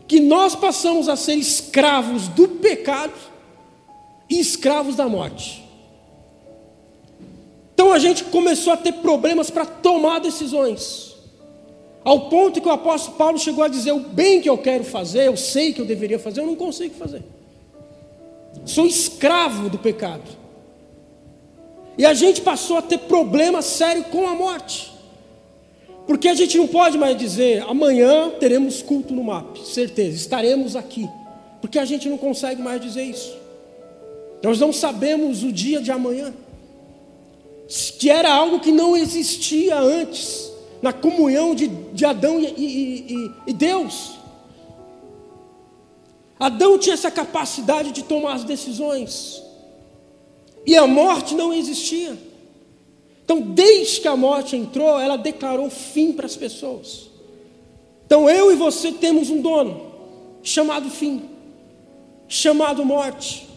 que 0.10 0.20
nós 0.20 0.56
passamos 0.56 1.08
a 1.08 1.16
ser 1.16 1.36
escravos 1.36 2.28
do 2.30 2.48
pecado 2.48 3.14
e 4.28 4.40
escravos 4.40 4.96
da 4.96 5.08
morte. 5.08 5.64
Então 7.76 7.94
a 7.94 8.00
gente 8.00 8.24
começou 8.24 8.74
a 8.74 8.78
ter 8.78 8.94
problemas 8.94 9.52
para 9.52 9.68
tomar 9.68 10.18
decisões. 10.18 11.16
Ao 12.04 12.28
ponto 12.28 12.60
que 12.60 12.68
o 12.68 12.72
apóstolo 12.72 13.18
Paulo 13.18 13.38
chegou 13.38 13.64
a 13.64 13.68
dizer: 13.68 13.92
o 13.92 14.00
bem 14.00 14.42
que 14.42 14.50
eu 14.50 14.58
quero 14.58 14.84
fazer, 14.84 15.28
eu 15.28 15.38
sei 15.38 15.74
que 15.74 15.80
eu 15.80 15.86
deveria 15.86 16.18
fazer, 16.18 16.42
eu 16.42 16.48
não 16.48 16.56
consigo 16.56 16.96
fazer. 16.96 17.24
Sou 18.66 18.88
escravo 18.88 19.70
do 19.70 19.78
pecado. 19.78 20.24
E 22.00 22.06
a 22.06 22.16
gente 22.16 22.42
passou 22.42 22.78
a 22.78 22.82
ter 22.82 22.98
problema 22.98 23.62
sério 23.62 24.06
com 24.06 24.28
a 24.28 24.34
morte. 24.34 24.92
Porque 26.10 26.28
a 26.28 26.34
gente 26.34 26.58
não 26.58 26.66
pode 26.66 26.98
mais 26.98 27.16
dizer, 27.16 27.62
amanhã 27.68 28.32
teremos 28.40 28.82
culto 28.82 29.14
no 29.14 29.24
MAP, 29.24 29.58
certeza, 29.58 30.16
estaremos 30.16 30.76
aqui. 30.76 31.08
Porque 31.62 31.78
a 31.78 31.86
gente 31.86 32.10
não 32.10 32.18
consegue 32.18 32.60
mais 32.64 32.82
dizer 32.82 33.04
isso. 33.04 33.38
Nós 34.42 34.60
não 34.60 34.74
sabemos 34.74 35.44
o 35.44 35.52
dia 35.52 35.80
de 35.80 35.92
amanhã. 35.92 36.34
Que 38.00 38.10
era 38.10 38.34
algo 38.34 38.60
que 38.60 38.72
não 38.72 38.98
existia 38.98 39.80
antes, 39.80 40.52
na 40.82 40.92
comunhão 40.92 41.54
de, 41.54 41.68
de 41.68 42.04
Adão 42.06 42.40
e, 42.40 42.48
e, 42.58 43.14
e, 43.14 43.32
e 43.46 43.54
Deus. 43.54 44.14
Adão 46.40 46.80
tinha 46.80 46.96
essa 46.96 47.12
capacidade 47.12 47.92
de 47.92 48.02
tomar 48.02 48.34
as 48.34 48.44
decisões. 48.44 49.44
E 50.66 50.76
a 50.76 50.88
morte 50.88 51.36
não 51.36 51.54
existia. 51.54 52.18
Então, 53.30 53.42
desde 53.42 54.02
que 54.02 54.08
a 54.08 54.16
morte 54.16 54.56
entrou, 54.56 55.00
ela 55.00 55.16
declarou 55.16 55.70
fim 55.70 56.12
para 56.12 56.26
as 56.26 56.36
pessoas. 56.36 57.12
Então, 58.04 58.28
eu 58.28 58.52
e 58.52 58.56
você 58.56 58.92
temos 58.92 59.30
um 59.30 59.40
dono, 59.40 59.86
chamado 60.42 60.90
fim, 60.90 61.30
chamado 62.28 62.84
morte. 62.84 63.48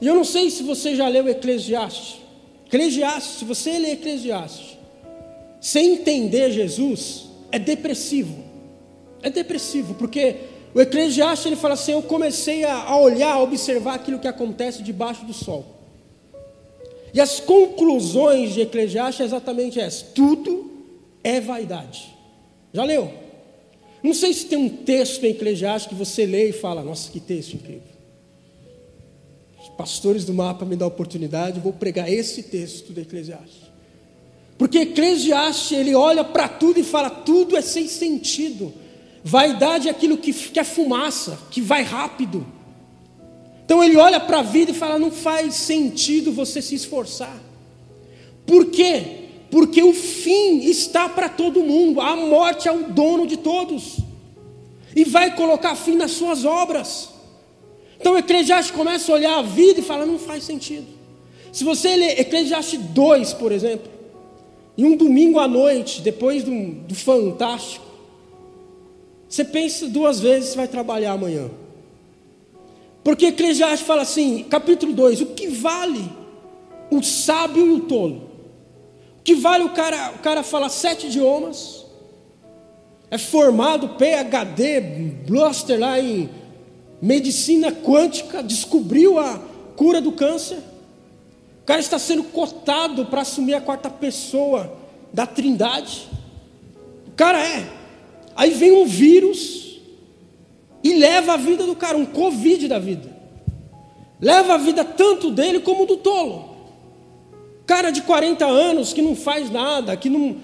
E 0.00 0.06
eu 0.06 0.14
não 0.14 0.22
sei 0.22 0.48
se 0.48 0.62
você 0.62 0.94
já 0.94 1.08
leu 1.08 1.28
Eclesiastes. 1.28 2.18
Eclesiastes, 2.66 3.38
se 3.40 3.44
você 3.44 3.76
ler 3.80 3.94
Eclesiastes, 3.94 4.78
sem 5.60 5.94
entender 5.94 6.52
Jesus, 6.52 7.24
é 7.50 7.58
depressivo. 7.58 8.44
É 9.24 9.28
depressivo, 9.28 9.94
porque 9.94 10.36
o 10.72 10.80
Eclesiastes 10.80 11.46
ele 11.46 11.56
fala 11.56 11.74
assim: 11.74 11.94
Eu 11.94 12.02
comecei 12.02 12.62
a 12.62 12.96
olhar, 12.96 13.32
a 13.32 13.42
observar 13.42 13.96
aquilo 13.96 14.20
que 14.20 14.28
acontece 14.28 14.84
debaixo 14.84 15.24
do 15.24 15.34
sol. 15.34 15.77
E 17.12 17.20
as 17.20 17.40
conclusões 17.40 18.54
de 18.54 18.60
Eclesiastes 18.60 19.20
é 19.20 19.24
exatamente 19.24 19.80
essa: 19.80 20.04
tudo 20.14 20.70
é 21.22 21.40
vaidade. 21.40 22.14
Já 22.72 22.84
leu? 22.84 23.12
Não 24.02 24.14
sei 24.14 24.32
se 24.32 24.46
tem 24.46 24.58
um 24.58 24.68
texto 24.68 25.24
em 25.24 25.30
Eclesiastes 25.30 25.88
que 25.88 25.94
você 25.94 26.26
lê 26.26 26.50
e 26.50 26.52
fala: 26.52 26.82
Nossa, 26.82 27.10
que 27.10 27.20
texto 27.20 27.54
incrível. 27.54 27.82
Os 29.60 29.68
pastores 29.70 30.24
do 30.24 30.32
mapa 30.32 30.64
me 30.64 30.76
dão 30.76 30.86
a 30.86 30.88
oportunidade, 30.88 31.60
vou 31.60 31.72
pregar 31.72 32.10
esse 32.10 32.42
texto 32.44 32.92
do 32.92 33.00
Eclesiastes. 33.00 33.68
Porque 34.56 34.78
Eclesiastes, 34.78 35.78
ele 35.78 35.94
olha 35.94 36.24
para 36.24 36.48
tudo 36.48 36.78
e 36.78 36.84
fala: 36.84 37.10
tudo 37.10 37.56
é 37.56 37.60
sem 37.60 37.88
sentido. 37.88 38.72
Vaidade 39.24 39.88
é 39.88 39.90
aquilo 39.90 40.16
que, 40.16 40.32
que 40.32 40.60
é 40.60 40.64
fumaça, 40.64 41.38
que 41.50 41.60
vai 41.60 41.82
rápido. 41.82 42.46
Então 43.68 43.84
ele 43.84 43.98
olha 43.98 44.18
para 44.18 44.38
a 44.38 44.42
vida 44.42 44.70
e 44.70 44.74
fala: 44.74 44.98
não 44.98 45.10
faz 45.10 45.54
sentido 45.56 46.32
você 46.32 46.62
se 46.62 46.74
esforçar. 46.74 47.38
Por 48.46 48.70
quê? 48.70 49.26
Porque 49.50 49.82
o 49.82 49.92
fim 49.92 50.60
está 50.60 51.06
para 51.06 51.28
todo 51.28 51.62
mundo, 51.62 52.00
a 52.00 52.16
morte 52.16 52.66
é 52.66 52.72
o 52.72 52.84
dono 52.84 53.26
de 53.26 53.36
todos, 53.36 53.98
e 54.96 55.04
vai 55.04 55.36
colocar 55.36 55.74
fim 55.74 55.96
nas 55.96 56.12
suas 56.12 56.46
obras. 56.46 57.10
Então 58.00 58.14
o 58.14 58.16
Eclesiastes 58.16 58.74
começa 58.74 59.12
a 59.12 59.14
olhar 59.14 59.38
a 59.38 59.42
vida 59.42 59.80
e 59.80 59.82
fala: 59.82 60.06
não 60.06 60.18
faz 60.18 60.44
sentido. 60.44 60.86
Se 61.52 61.62
você 61.62 61.94
ler 61.94 62.18
Eclesiastes 62.20 62.80
2, 62.80 63.34
por 63.34 63.52
exemplo, 63.52 63.90
em 64.78 64.84
um 64.86 64.96
domingo 64.96 65.38
à 65.38 65.46
noite, 65.46 66.00
depois 66.00 66.42
do, 66.42 66.52
do 66.86 66.94
Fantástico, 66.94 67.84
você 69.28 69.44
pensa 69.44 69.86
duas 69.88 70.20
vezes 70.20 70.50
se 70.50 70.56
vai 70.56 70.66
trabalhar 70.66 71.12
amanhã. 71.12 71.50
Porque 73.02 73.26
Eclesiastes 73.26 73.86
fala 73.86 74.02
assim, 74.02 74.44
capítulo 74.44 74.92
2: 74.92 75.22
o 75.22 75.26
que 75.26 75.48
vale 75.48 76.10
o 76.90 77.02
sábio 77.02 77.66
e 77.66 77.70
o 77.70 77.80
tolo? 77.80 78.28
O 79.18 79.22
que 79.22 79.34
vale 79.34 79.64
o 79.64 79.70
cara, 79.70 80.12
o 80.16 80.18
cara 80.18 80.42
falar 80.42 80.68
sete 80.68 81.06
idiomas, 81.06 81.86
é 83.10 83.18
formado 83.18 83.90
PhD, 83.90 84.80
Blaster 85.26 85.78
lá 85.78 85.98
em 85.98 86.28
medicina 87.00 87.72
quântica, 87.72 88.42
descobriu 88.42 89.18
a 89.18 89.40
cura 89.76 90.00
do 90.00 90.12
câncer. 90.12 90.58
O 91.62 91.64
cara 91.64 91.80
está 91.80 91.98
sendo 91.98 92.24
cotado 92.24 93.06
para 93.06 93.22
assumir 93.22 93.54
a 93.54 93.60
quarta 93.60 93.90
pessoa 93.90 94.76
da 95.12 95.26
Trindade. 95.26 96.08
O 97.06 97.12
cara 97.12 97.38
é. 97.38 97.68
Aí 98.34 98.50
vem 98.50 98.72
um 98.72 98.86
vírus 98.86 99.67
e 100.82 100.94
leva 100.94 101.34
a 101.34 101.36
vida 101.36 101.64
do 101.64 101.74
cara, 101.74 101.96
um 101.96 102.06
Covid 102.06 102.68
da 102.68 102.78
vida. 102.78 103.16
Leva 104.20 104.54
a 104.54 104.58
vida 104.58 104.84
tanto 104.84 105.30
dele 105.30 105.60
como 105.60 105.86
do 105.86 105.96
tolo. 105.96 106.56
Cara 107.66 107.90
de 107.90 108.02
40 108.02 108.44
anos 108.46 108.92
que 108.92 109.02
não 109.02 109.14
faz 109.14 109.50
nada, 109.50 109.96
que 109.96 110.08
não, 110.08 110.36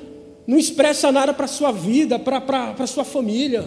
não 0.47 0.59
expressa 0.59 1.11
nada 1.11 1.33
para 1.33 1.47
a 1.47 1.49
sua 1.49 1.73
vida, 1.73 2.19
para 2.19 2.75
a 2.79 2.87
sua 2.87 3.05
família. 3.05 3.65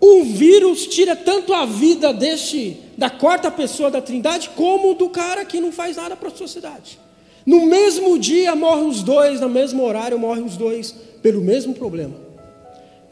Um 0.00 0.24
vírus 0.24 0.86
tira 0.86 1.14
tanto 1.14 1.52
a 1.52 1.64
vida 1.64 2.12
deste, 2.12 2.76
da 2.96 3.08
quarta 3.10 3.50
pessoa 3.50 3.90
da 3.90 4.00
trindade, 4.00 4.50
como 4.56 4.94
do 4.94 5.08
cara 5.08 5.44
que 5.44 5.60
não 5.60 5.72
faz 5.72 5.96
nada 5.96 6.16
para 6.16 6.28
a 6.28 6.34
sociedade. 6.34 6.98
No 7.46 7.66
mesmo 7.66 8.18
dia 8.18 8.54
morrem 8.54 8.86
os 8.86 9.02
dois, 9.02 9.40
no 9.40 9.48
mesmo 9.48 9.82
horário 9.84 10.18
morrem 10.18 10.44
os 10.44 10.56
dois, 10.56 10.92
pelo 11.22 11.40
mesmo 11.40 11.74
problema. 11.74 12.23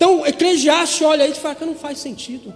Então, 0.03 0.27
Eclesiastes 0.27 1.01
olha 1.03 1.29
isso 1.29 1.39
e 1.39 1.43
fala 1.43 1.55
que 1.55 1.65
não 1.65 1.77
faz 1.77 1.99
sentido. 1.99 2.53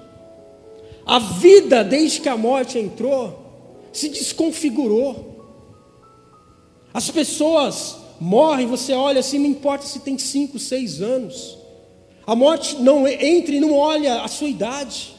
A 1.07 1.21
vida, 1.21 1.85
desde 1.85 2.21
que 2.21 2.29
a 2.29 2.37
morte 2.37 2.77
entrou, 2.77 3.79
se 3.93 4.09
desconfigurou. 4.09 5.47
As 6.93 7.09
pessoas 7.09 7.99
morrem, 8.19 8.67
você 8.67 8.95
olha 8.95 9.21
assim, 9.21 9.39
não 9.39 9.47
importa 9.47 9.87
se 9.87 10.01
tem 10.01 10.19
cinco, 10.19 10.59
seis 10.59 11.01
anos. 11.01 11.57
A 12.27 12.35
morte 12.35 12.83
não 12.83 13.07
entra 13.07 13.55
e 13.55 13.61
não 13.61 13.75
olha 13.75 14.23
a 14.23 14.27
sua 14.27 14.49
idade. 14.49 15.15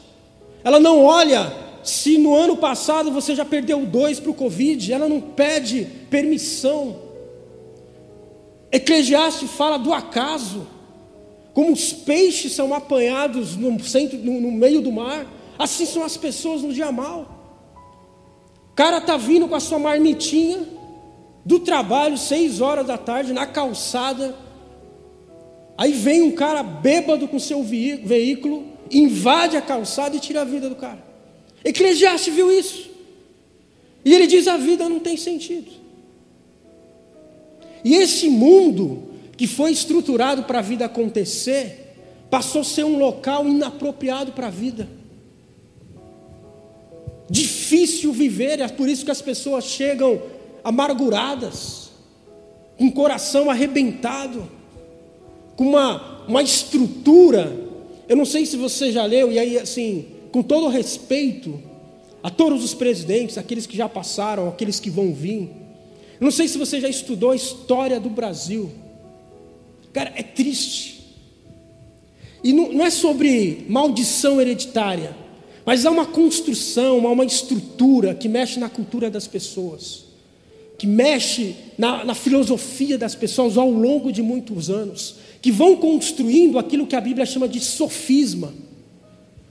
Ela 0.62 0.78
não 0.78 1.02
olha 1.06 1.50
se 1.82 2.18
no 2.18 2.34
ano 2.34 2.58
passado 2.58 3.10
você 3.10 3.34
já 3.34 3.46
perdeu 3.46 3.86
dois 3.86 4.20
para 4.20 4.32
o 4.32 4.34
Covid. 4.34 4.92
Ela 4.92 5.08
não 5.08 5.18
pede 5.18 5.86
permissão. 6.10 6.94
Eclesiastes 8.70 9.50
fala 9.50 9.78
do 9.78 9.94
acaso 9.94 10.76
como 11.58 11.72
os 11.72 11.92
peixes 11.92 12.52
são 12.52 12.72
apanhados 12.72 13.56
no, 13.56 13.82
centro, 13.82 14.16
no, 14.16 14.40
no 14.40 14.52
meio 14.52 14.80
do 14.80 14.92
mar, 14.92 15.26
assim 15.58 15.84
são 15.84 16.04
as 16.04 16.16
pessoas 16.16 16.62
no 16.62 16.72
dia 16.72 16.92
mal. 16.92 17.74
O 18.70 18.74
cara 18.76 18.98
está 18.98 19.16
vindo 19.16 19.48
com 19.48 19.56
a 19.56 19.58
sua 19.58 19.80
marmitinha 19.80 20.60
do 21.44 21.58
trabalho, 21.58 22.16
seis 22.16 22.60
horas 22.60 22.86
da 22.86 22.96
tarde, 22.96 23.32
na 23.32 23.44
calçada. 23.44 24.36
Aí 25.76 25.90
vem 25.90 26.22
um 26.22 26.30
cara 26.30 26.62
bêbado 26.62 27.26
com 27.26 27.40
seu 27.40 27.60
veículo, 27.64 28.64
invade 28.88 29.56
a 29.56 29.60
calçada 29.60 30.14
e 30.14 30.20
tira 30.20 30.42
a 30.42 30.44
vida 30.44 30.68
do 30.68 30.76
cara. 30.76 31.04
Eclesiastes 31.64 32.32
viu 32.32 32.52
isso. 32.52 32.88
E 34.04 34.14
ele 34.14 34.28
diz: 34.28 34.46
a 34.46 34.56
vida 34.56 34.88
não 34.88 35.00
tem 35.00 35.16
sentido. 35.16 35.72
E 37.84 37.96
esse 37.96 38.28
mundo 38.28 39.07
que 39.38 39.46
foi 39.46 39.70
estruturado 39.70 40.42
para 40.42 40.58
a 40.58 40.62
vida 40.62 40.84
acontecer, 40.84 41.94
passou 42.28 42.62
a 42.62 42.64
ser 42.64 42.84
um 42.84 42.98
local 42.98 43.48
inapropriado 43.48 44.32
para 44.32 44.48
a 44.48 44.50
vida. 44.50 44.88
Difícil 47.30 48.12
viver, 48.12 48.58
é 48.58 48.66
por 48.66 48.88
isso 48.88 49.04
que 49.04 49.12
as 49.12 49.22
pessoas 49.22 49.64
chegam 49.64 50.20
amarguradas, 50.64 51.90
com 52.76 52.86
o 52.86 52.92
coração 52.92 53.48
arrebentado, 53.48 54.50
com 55.56 55.68
uma, 55.68 56.24
uma 56.26 56.42
estrutura. 56.42 57.56
Eu 58.08 58.16
não 58.16 58.24
sei 58.24 58.44
se 58.44 58.56
você 58.56 58.90
já 58.90 59.04
leu, 59.04 59.30
e 59.30 59.38
aí, 59.38 59.56
assim, 59.56 60.06
com 60.32 60.42
todo 60.42 60.66
respeito 60.66 61.62
a 62.24 62.28
todos 62.28 62.64
os 62.64 62.74
presidentes, 62.74 63.38
aqueles 63.38 63.68
que 63.68 63.76
já 63.76 63.88
passaram, 63.88 64.48
aqueles 64.48 64.80
que 64.80 64.90
vão 64.90 65.14
vir. 65.14 65.48
Eu 66.20 66.24
não 66.24 66.32
sei 66.32 66.48
se 66.48 66.58
você 66.58 66.80
já 66.80 66.88
estudou 66.88 67.30
a 67.30 67.36
história 67.36 68.00
do 68.00 68.10
Brasil. 68.10 68.87
Cara, 69.98 70.12
é 70.14 70.22
triste. 70.22 71.00
E 72.44 72.52
não, 72.52 72.72
não 72.72 72.86
é 72.86 72.90
sobre 72.90 73.66
maldição 73.68 74.40
hereditária, 74.40 75.12
mas 75.66 75.84
há 75.84 75.90
uma 75.90 76.06
construção, 76.06 77.04
há 77.04 77.10
uma 77.10 77.24
estrutura 77.24 78.14
que 78.14 78.28
mexe 78.28 78.60
na 78.60 78.68
cultura 78.68 79.10
das 79.10 79.26
pessoas, 79.26 80.04
que 80.78 80.86
mexe 80.86 81.56
na, 81.76 82.04
na 82.04 82.14
filosofia 82.14 82.96
das 82.96 83.16
pessoas 83.16 83.58
ao 83.58 83.68
longo 83.68 84.12
de 84.12 84.22
muitos 84.22 84.70
anos, 84.70 85.16
que 85.42 85.50
vão 85.50 85.74
construindo 85.74 86.60
aquilo 86.60 86.86
que 86.86 86.94
a 86.94 87.00
Bíblia 87.00 87.26
chama 87.26 87.48
de 87.48 87.58
sofisma, 87.58 88.54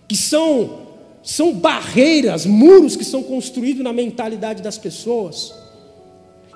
que 0.08 0.16
são, 0.16 0.80
são 1.22 1.51
barreiras, 1.51 2.46
muros 2.46 2.96
que 2.96 3.04
são 3.04 3.22
construídos 3.22 3.84
na 3.84 3.92
mentalidade 3.92 4.63
das 4.63 4.77
pessoas. 4.77 5.54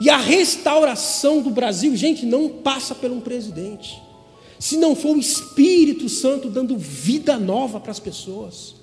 E 0.02 0.10
a 0.10 0.18
restauração 0.18 1.44
do 1.44 1.52
Brasil, 1.52 1.96
gente, 1.96 2.26
não 2.26 2.50
passa 2.50 2.96
por 2.96 3.12
um 3.12 3.22
presidente. 3.22 4.02
Se 4.58 4.76
não 4.76 4.96
for 4.96 5.16
o 5.16 5.20
Espírito 5.20 6.10
Santo 6.10 6.50
dando 6.50 6.76
vida 6.76 7.38
nova 7.38 7.80
para 7.80 7.92
as 7.92 8.00
pessoas. 8.00 8.74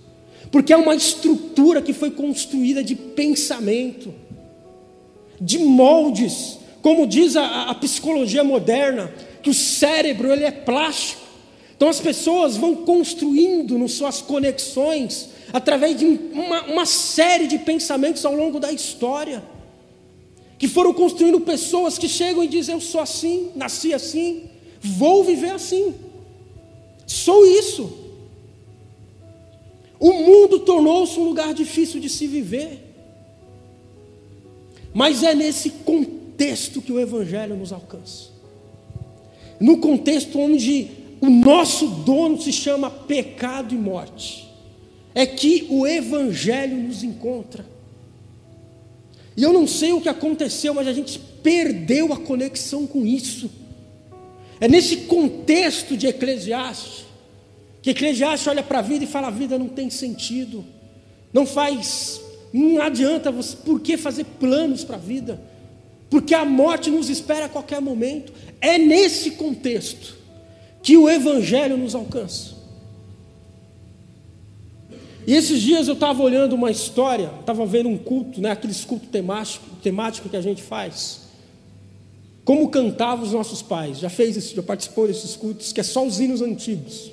Porque 0.53 0.73
é 0.73 0.77
uma 0.77 0.95
estrutura 0.95 1.83
que 1.83 1.93
foi 1.93 2.13
construída 2.13 2.85
de 2.85 2.95
pensamento, 2.95 4.15
de 5.41 5.59
moldes, 5.59 6.61
como 6.83 7.05
diz 7.05 7.35
a, 7.35 7.63
a 7.63 7.75
psicologia 7.75 8.45
moderna, 8.45 9.13
que 9.43 9.51
o 9.51 9.55
cérebro 9.55 10.33
ele 10.33 10.45
é 10.45 10.53
plástico. 10.53 11.21
Então 11.77 11.89
as 11.89 11.99
pessoas 11.99 12.57
vão 12.57 12.77
construindo 12.77 13.77
nas 13.77 13.91
suas 13.91 14.23
conexões 14.23 15.31
através 15.53 15.99
de 15.99 16.05
uma, 16.07 16.63
uma 16.67 16.87
série 16.87 17.49
de 17.49 17.59
pensamentos 17.59 18.25
ao 18.25 18.37
longo 18.37 18.61
da 18.61 18.71
história 18.71 19.43
que 20.59 20.67
foram 20.69 20.93
construindo 20.93 21.41
pessoas 21.41 21.97
que 21.97 22.09
chegam 22.09 22.43
e 22.43 22.49
dizem: 22.49 22.75
Eu 22.75 22.81
sou 22.81 23.00
assim, 23.00 23.50
nasci 23.55 23.95
assim, 23.95 24.45
vou 24.81 25.25
viver 25.25 25.50
assim, 25.50 25.95
sou 27.07 27.47
isso. 27.47 28.07
O 30.00 30.12
mundo 30.12 30.61
tornou-se 30.61 31.19
um 31.19 31.25
lugar 31.25 31.55
difícil 31.55 32.00
de 32.00 32.09
se 32.09 32.27
viver, 32.27 32.95
mas 34.93 35.23
é 35.23 35.35
nesse 35.35 35.71
contexto 35.71 36.81
que 36.81 36.93
o 36.93 37.00
Evangelho 37.00 37.57
nos 37.57 37.73
alcança 37.73 38.38
no 39.61 39.79
contexto 39.79 40.38
onde 40.38 40.88
o 41.21 41.29
nosso 41.29 41.87
dono 41.88 42.41
se 42.41 42.53
chama 42.53 42.91
pecado 42.91 43.75
e 43.75 43.79
morte, 43.79 44.49
é 45.15 45.27
que 45.27 45.67
o 45.69 45.87
Evangelho 45.87 46.77
nos 46.77 47.03
encontra. 47.03 47.67
E 49.38 49.42
eu 49.45 49.52
não 49.52 49.68
sei 49.68 49.92
o 49.92 50.00
que 50.00 50.09
aconteceu, 50.09 50.75
mas 50.75 50.88
a 50.88 50.92
gente 50.92 51.16
perdeu 51.45 52.12
a 52.12 52.16
conexão 52.16 52.88
com 52.88 53.07
isso. 53.07 53.49
É 54.61 54.66
nesse 54.66 54.97
contexto 54.97 55.97
de 55.97 56.08
Eclesiastes, 56.08 57.04
que 57.80 57.91
Eclesiastes 57.91 58.49
olha 58.49 58.65
para 58.65 58.80
a 58.80 58.82
vida 58.82 59.04
e 59.04 59.06
fala: 59.06 59.28
a 59.28 59.30
vida 59.30 59.56
não 59.56 59.69
tem 59.69 59.89
sentido, 59.91 60.65
não 61.32 61.47
faz, 61.47 62.21
não 62.52 62.82
adianta 62.82 63.30
você, 63.30 63.54
por 63.58 63.78
que 63.78 63.97
fazer 63.97 64.25
planos 64.25 64.82
para 64.82 64.97
a 64.97 64.99
vida? 64.99 65.41
Porque 66.10 66.34
a 66.34 66.45
morte 66.45 66.91
nos 66.91 67.08
espera 67.08 67.45
a 67.45 67.49
qualquer 67.49 67.80
momento. 67.80 68.32
É 68.60 68.76
nesse 68.76 69.30
contexto 69.30 70.17
que 70.82 70.97
o 70.97 71.08
Evangelho 71.08 71.76
nos 71.76 71.95
alcança. 71.95 72.57
E 75.28 75.34
esses 75.34 75.60
dias 75.60 75.86
eu 75.88 75.93
estava 75.93 76.23
olhando 76.23 76.54
uma 76.54 76.71
história, 76.71 77.30
estava 77.41 77.67
vendo 77.67 77.86
um 77.86 77.99
culto, 77.99 78.41
né, 78.41 78.52
aqueles 78.52 78.82
cultos 78.82 79.10
temáticos 79.10 79.69
temático 79.82 80.26
que 80.26 80.36
a 80.38 80.41
gente 80.41 80.62
faz. 80.62 81.21
Como 82.47 82.71
cantavam 82.71 83.26
os 83.26 83.32
nossos 83.32 83.60
pais. 83.60 83.99
Já 83.99 84.08
fez 84.08 84.36
isso, 84.36 84.56
já 84.56 84.62
participou 84.62 85.06
desses 85.06 85.36
cultos, 85.36 85.71
que 85.71 85.80
é 85.80 85.82
só 85.82 86.06
os 86.06 86.19
hinos 86.19 86.41
antigos. 86.41 87.12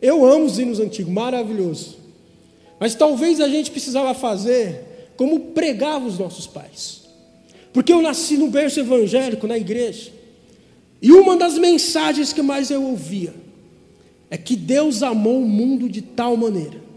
Eu 0.00 0.24
amo 0.24 0.44
os 0.44 0.60
hinos 0.60 0.78
antigos, 0.78 1.12
maravilhoso. 1.12 1.96
Mas 2.78 2.94
talvez 2.94 3.40
a 3.40 3.48
gente 3.48 3.72
precisava 3.72 4.14
fazer 4.14 5.12
como 5.16 5.40
pregavam 5.40 6.06
os 6.06 6.20
nossos 6.20 6.46
pais. 6.46 7.02
Porque 7.72 7.92
eu 7.92 8.00
nasci 8.00 8.36
no 8.36 8.46
berço 8.46 8.78
evangélico, 8.78 9.48
na 9.48 9.58
igreja. 9.58 10.12
E 11.02 11.10
uma 11.10 11.36
das 11.36 11.58
mensagens 11.58 12.32
que 12.32 12.42
mais 12.42 12.70
eu 12.70 12.84
ouvia 12.84 13.34
é 14.30 14.38
que 14.38 14.54
Deus 14.54 15.02
amou 15.02 15.42
o 15.42 15.48
mundo 15.48 15.88
de 15.88 16.00
tal 16.00 16.36
maneira 16.36 16.89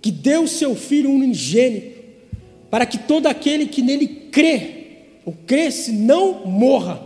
que 0.00 0.10
deu 0.10 0.46
seu 0.46 0.74
Filho 0.74 1.10
unigênito, 1.10 1.98
para 2.70 2.86
que 2.86 2.98
todo 2.98 3.26
aquele 3.26 3.66
que 3.66 3.82
nele 3.82 4.06
crê, 4.30 4.78
ou 5.24 5.32
cresce, 5.46 5.92
não 5.92 6.46
morra, 6.46 7.02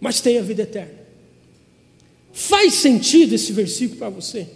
mas 0.00 0.20
tenha 0.20 0.42
vida 0.42 0.62
eterna. 0.62 1.00
Faz 2.32 2.74
sentido 2.74 3.34
esse 3.34 3.52
versículo 3.52 3.98
para 3.98 4.08
você? 4.08 4.46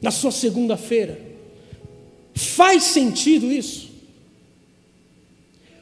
Na 0.00 0.10
sua 0.10 0.30
segunda-feira? 0.30 1.20
Faz 2.34 2.82
sentido 2.84 3.50
isso? 3.50 3.90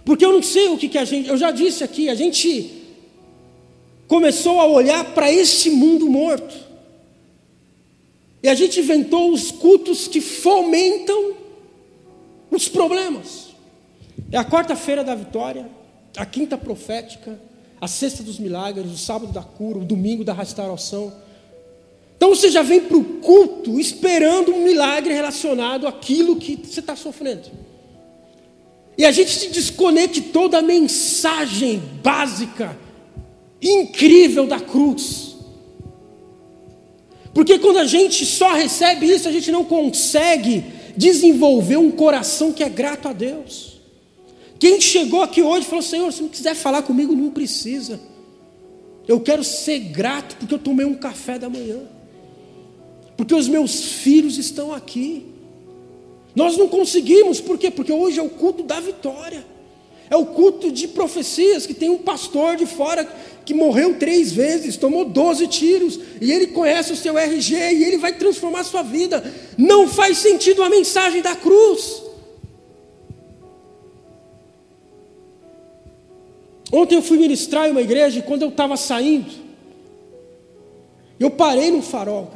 Porque 0.04 0.24
eu 0.24 0.32
não 0.32 0.42
sei 0.42 0.68
o 0.68 0.76
que, 0.76 0.88
que 0.88 0.98
a 0.98 1.04
gente, 1.04 1.28
eu 1.28 1.36
já 1.36 1.50
disse 1.50 1.82
aqui, 1.82 2.08
a 2.08 2.14
gente 2.14 2.82
começou 4.06 4.60
a 4.60 4.66
olhar 4.66 5.14
para 5.14 5.32
este 5.32 5.70
mundo 5.70 6.08
morto. 6.08 6.54
E 8.42 8.48
a 8.48 8.54
gente 8.54 8.80
inventou 8.80 9.32
os 9.32 9.50
cultos 9.50 10.08
que 10.08 10.20
fomentam 10.20 11.34
os 12.50 12.68
problemas. 12.68 13.48
É 14.30 14.36
a 14.36 14.44
quarta-feira 14.44 15.04
da 15.04 15.14
vitória, 15.14 15.68
a 16.16 16.26
quinta 16.26 16.58
profética, 16.58 17.38
a 17.80 17.88
sexta 17.88 18.22
dos 18.22 18.38
milagres, 18.38 18.90
o 18.90 18.98
sábado 18.98 19.32
da 19.32 19.42
cura, 19.42 19.78
o 19.78 19.84
domingo 19.84 20.24
da 20.24 20.32
restauração. 20.32 21.12
Então 22.16 22.30
você 22.30 22.50
já 22.50 22.62
vem 22.62 22.80
para 22.80 22.96
o 22.96 23.04
culto 23.20 23.80
esperando 23.80 24.52
um 24.52 24.62
milagre 24.62 25.12
relacionado 25.12 25.86
àquilo 25.86 26.36
que 26.36 26.56
você 26.56 26.80
está 26.80 26.94
sofrendo. 26.96 27.50
E 28.96 29.04
a 29.04 29.10
gente 29.10 29.30
se 29.30 29.48
desconectou 29.48 30.48
da 30.48 30.60
mensagem 30.60 31.82
básica, 32.02 32.76
incrível 33.60 34.46
da 34.46 34.60
cruz. 34.60 35.31
Porque 37.34 37.58
quando 37.58 37.78
a 37.78 37.84
gente 37.84 38.26
só 38.26 38.52
recebe 38.52 39.06
isso, 39.06 39.28
a 39.28 39.32
gente 39.32 39.50
não 39.50 39.64
consegue 39.64 40.64
desenvolver 40.96 41.78
um 41.78 41.90
coração 41.90 42.52
que 42.52 42.62
é 42.62 42.68
grato 42.68 43.08
a 43.08 43.12
Deus. 43.12 43.80
Quem 44.58 44.80
chegou 44.80 45.22
aqui 45.22 45.42
hoje 45.42 45.66
falou: 45.66 45.82
Senhor, 45.82 46.12
se 46.12 46.22
não 46.22 46.28
quiser 46.28 46.54
falar 46.54 46.82
comigo, 46.82 47.14
não 47.14 47.30
precisa. 47.30 47.98
Eu 49.08 49.20
quero 49.20 49.42
ser 49.42 49.78
grato 49.78 50.36
porque 50.36 50.54
eu 50.54 50.58
tomei 50.58 50.86
um 50.86 50.94
café 50.94 51.38
da 51.38 51.48
manhã, 51.48 51.80
porque 53.16 53.34
os 53.34 53.48
meus 53.48 53.82
filhos 53.84 54.38
estão 54.38 54.72
aqui. 54.72 55.26
Nós 56.34 56.56
não 56.56 56.68
conseguimos, 56.68 57.40
por 57.40 57.58
quê? 57.58 57.70
Porque 57.70 57.92
hoje 57.92 58.18
é 58.18 58.22
o 58.22 58.30
culto 58.30 58.62
da 58.62 58.80
vitória. 58.80 59.44
É 60.10 60.16
o 60.16 60.26
culto 60.26 60.70
de 60.70 60.88
profecias 60.88 61.66
que 61.66 61.74
tem 61.74 61.88
um 61.88 61.98
pastor 61.98 62.56
de 62.56 62.66
fora 62.66 63.08
que 63.44 63.54
morreu 63.54 63.98
três 63.98 64.32
vezes, 64.32 64.76
tomou 64.76 65.04
12 65.04 65.46
tiros, 65.48 65.98
e 66.20 66.30
ele 66.30 66.48
conhece 66.48 66.92
o 66.92 66.96
seu 66.96 67.18
RG 67.18 67.54
e 67.54 67.84
ele 67.84 67.98
vai 67.98 68.12
transformar 68.12 68.60
a 68.60 68.64
sua 68.64 68.82
vida. 68.82 69.22
Não 69.58 69.88
faz 69.88 70.18
sentido 70.18 70.62
a 70.62 70.68
mensagem 70.68 71.22
da 71.22 71.34
cruz. 71.34 72.02
Ontem 76.70 76.94
eu 76.94 77.02
fui 77.02 77.18
ministrar 77.18 77.68
em 77.68 77.72
uma 77.72 77.82
igreja 77.82 78.18
e 78.18 78.22
quando 78.22 78.42
eu 78.42 78.48
estava 78.48 78.76
saindo, 78.76 79.30
eu 81.20 81.30
parei 81.30 81.70
no 81.70 81.82
farol. 81.82 82.32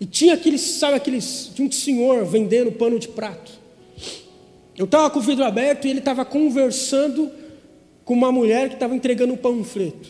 E 0.00 0.06
tinha 0.06 0.34
aqueles, 0.34 0.60
sabe, 0.60 0.96
aqueles, 0.96 1.50
tinha 1.54 1.66
um 1.66 1.72
senhor 1.72 2.24
vendendo 2.24 2.70
pano 2.70 2.98
de 2.98 3.08
prato. 3.08 3.57
Eu 4.78 4.84
estava 4.84 5.10
com 5.10 5.18
o 5.18 5.22
vidro 5.22 5.44
aberto 5.44 5.86
e 5.86 5.90
ele 5.90 5.98
estava 5.98 6.24
conversando 6.24 7.32
com 8.04 8.14
uma 8.14 8.30
mulher 8.30 8.68
que 8.68 8.74
estava 8.74 8.94
entregando 8.94 9.34
um 9.34 9.36
panfleto. 9.36 10.08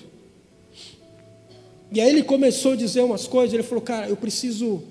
E 1.90 1.98
aí 1.98 2.10
ele 2.10 2.22
começou 2.22 2.72
a 2.72 2.76
dizer 2.76 3.00
umas 3.00 3.26
coisas, 3.26 3.54
ele 3.54 3.62
falou, 3.62 3.82
cara, 3.82 4.10
eu 4.10 4.16
preciso 4.16 4.82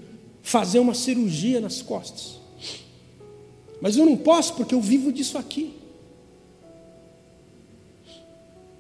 fazer 0.41 0.79
uma 0.79 0.95
cirurgia 0.95 1.61
nas 1.61 1.83
costas. 1.83 2.39
Mas 3.79 3.95
eu 3.95 4.03
não 4.03 4.17
posso 4.17 4.55
porque 4.55 4.73
eu 4.73 4.81
vivo 4.81 5.11
disso 5.11 5.37
aqui. 5.37 5.75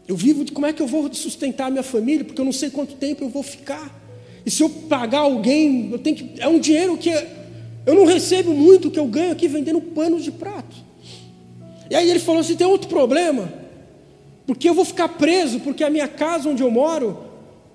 Eu 0.07 0.15
vivo 0.15 0.43
de 0.43 0.51
como 0.51 0.65
é 0.65 0.73
que 0.73 0.81
eu 0.81 0.87
vou 0.87 1.13
sustentar 1.13 1.67
a 1.67 1.69
minha 1.69 1.83
família, 1.83 2.25
porque 2.25 2.41
eu 2.41 2.45
não 2.45 2.51
sei 2.51 2.71
quanto 2.71 2.95
tempo 2.95 3.23
eu 3.23 3.29
vou 3.29 3.43
ficar. 3.43 3.93
E 4.43 4.49
se 4.49 4.63
eu 4.63 4.69
pagar 4.69 5.19
alguém, 5.19 5.91
eu 5.91 5.99
tenho 5.99 6.15
que. 6.15 6.41
É 6.41 6.47
um 6.47 6.57
dinheiro 6.57 6.97
que 6.97 7.09
eu 7.85 7.93
não 7.93 8.05
recebo 8.05 8.51
muito 8.51 8.89
que 8.89 8.97
eu 8.97 9.05
ganho 9.05 9.31
aqui 9.31 9.47
vendendo 9.47 9.79
panos 9.79 10.23
de 10.23 10.31
prato. 10.31 10.86
E 11.89 11.95
aí 11.95 12.09
ele 12.09 12.19
falou 12.19 12.41
assim: 12.41 12.55
tem 12.55 12.67
outro 12.67 12.89
problema, 12.89 13.51
porque 14.45 14.69
eu 14.69 14.73
vou 14.73 14.85
ficar 14.85 15.09
preso, 15.09 15.59
porque 15.59 15.83
a 15.83 15.89
minha 15.89 16.07
casa 16.07 16.49
onde 16.49 16.63
eu 16.63 16.71
moro, 16.71 17.25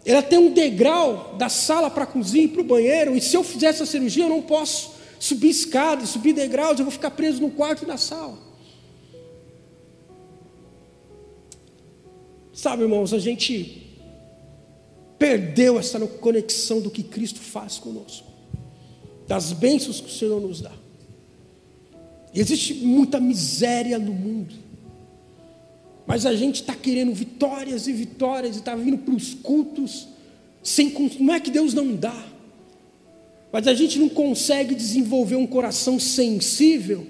ela 0.05 0.23
tem 0.23 0.39
um 0.39 0.53
degrau 0.53 1.35
da 1.39 1.49
sala 1.49 1.91
para 1.91 2.05
a 2.05 2.07
cozinha 2.07 2.45
e 2.45 2.49
para 2.49 2.61
o 2.61 2.65
banheiro, 2.65 3.17
e 3.17 3.21
se 3.21 3.37
eu 3.37 3.45
fizer 3.45 3.67
essa 3.67 3.87
cirurgia, 3.87 4.25
eu 4.25 4.29
não 4.29 4.43
posso 4.43 4.93
subir 5.19 5.51
escadas, 5.51 6.09
subir 6.09 6.33
degraus, 6.33 6.79
eu 6.79 6.85
vou 6.85 6.93
ficar 6.93 7.13
preso 7.13 7.41
no 7.41 7.51
quarto 7.51 7.85
e 7.85 7.87
na 7.87 7.97
sala. 7.97 8.37
Sabe, 12.53 12.83
irmãos, 12.83 13.15
a 13.15 13.19
gente 13.19 13.83
perdeu 15.19 15.79
essa 15.79 16.01
conexão 16.01 16.81
do 16.81 16.91
que 16.91 17.03
Cristo 17.03 17.39
faz 17.39 17.79
conosco, 17.79 18.27
das 19.27 19.53
bênçãos 19.53 20.01
que 20.01 20.09
o 20.09 20.13
Senhor 20.13 20.41
nos 20.41 20.61
dá. 20.61 20.82
E 22.35 22.41
existe 22.41 22.75
muita 22.75 23.21
miséria 23.21 23.99
no 23.99 24.13
mundo, 24.13 24.55
mas 26.07 26.25
a 26.25 26.35
gente 26.35 26.63
está 26.63 26.75
querendo 26.75 27.13
vitórias 27.13 27.87
e 27.87 27.93
vitórias, 27.93 28.57
e 28.57 28.59
está 28.61 28.75
vindo 28.75 28.99
para 28.99 29.15
os 29.15 29.35
cultos, 29.35 30.09
sem, 30.63 30.93
não 31.21 31.35
é 31.35 31.41
que 31.41 31.51
Deus 31.51 31.75
não 31.75 31.95
dá, 31.95 32.27
mas 33.53 33.67
a 33.67 33.75
gente 33.75 33.99
não 33.99 34.09
consegue 34.09 34.75
desenvolver 34.75 35.37
um 35.37 35.47
coração 35.47 36.01
sensível, 36.01 37.07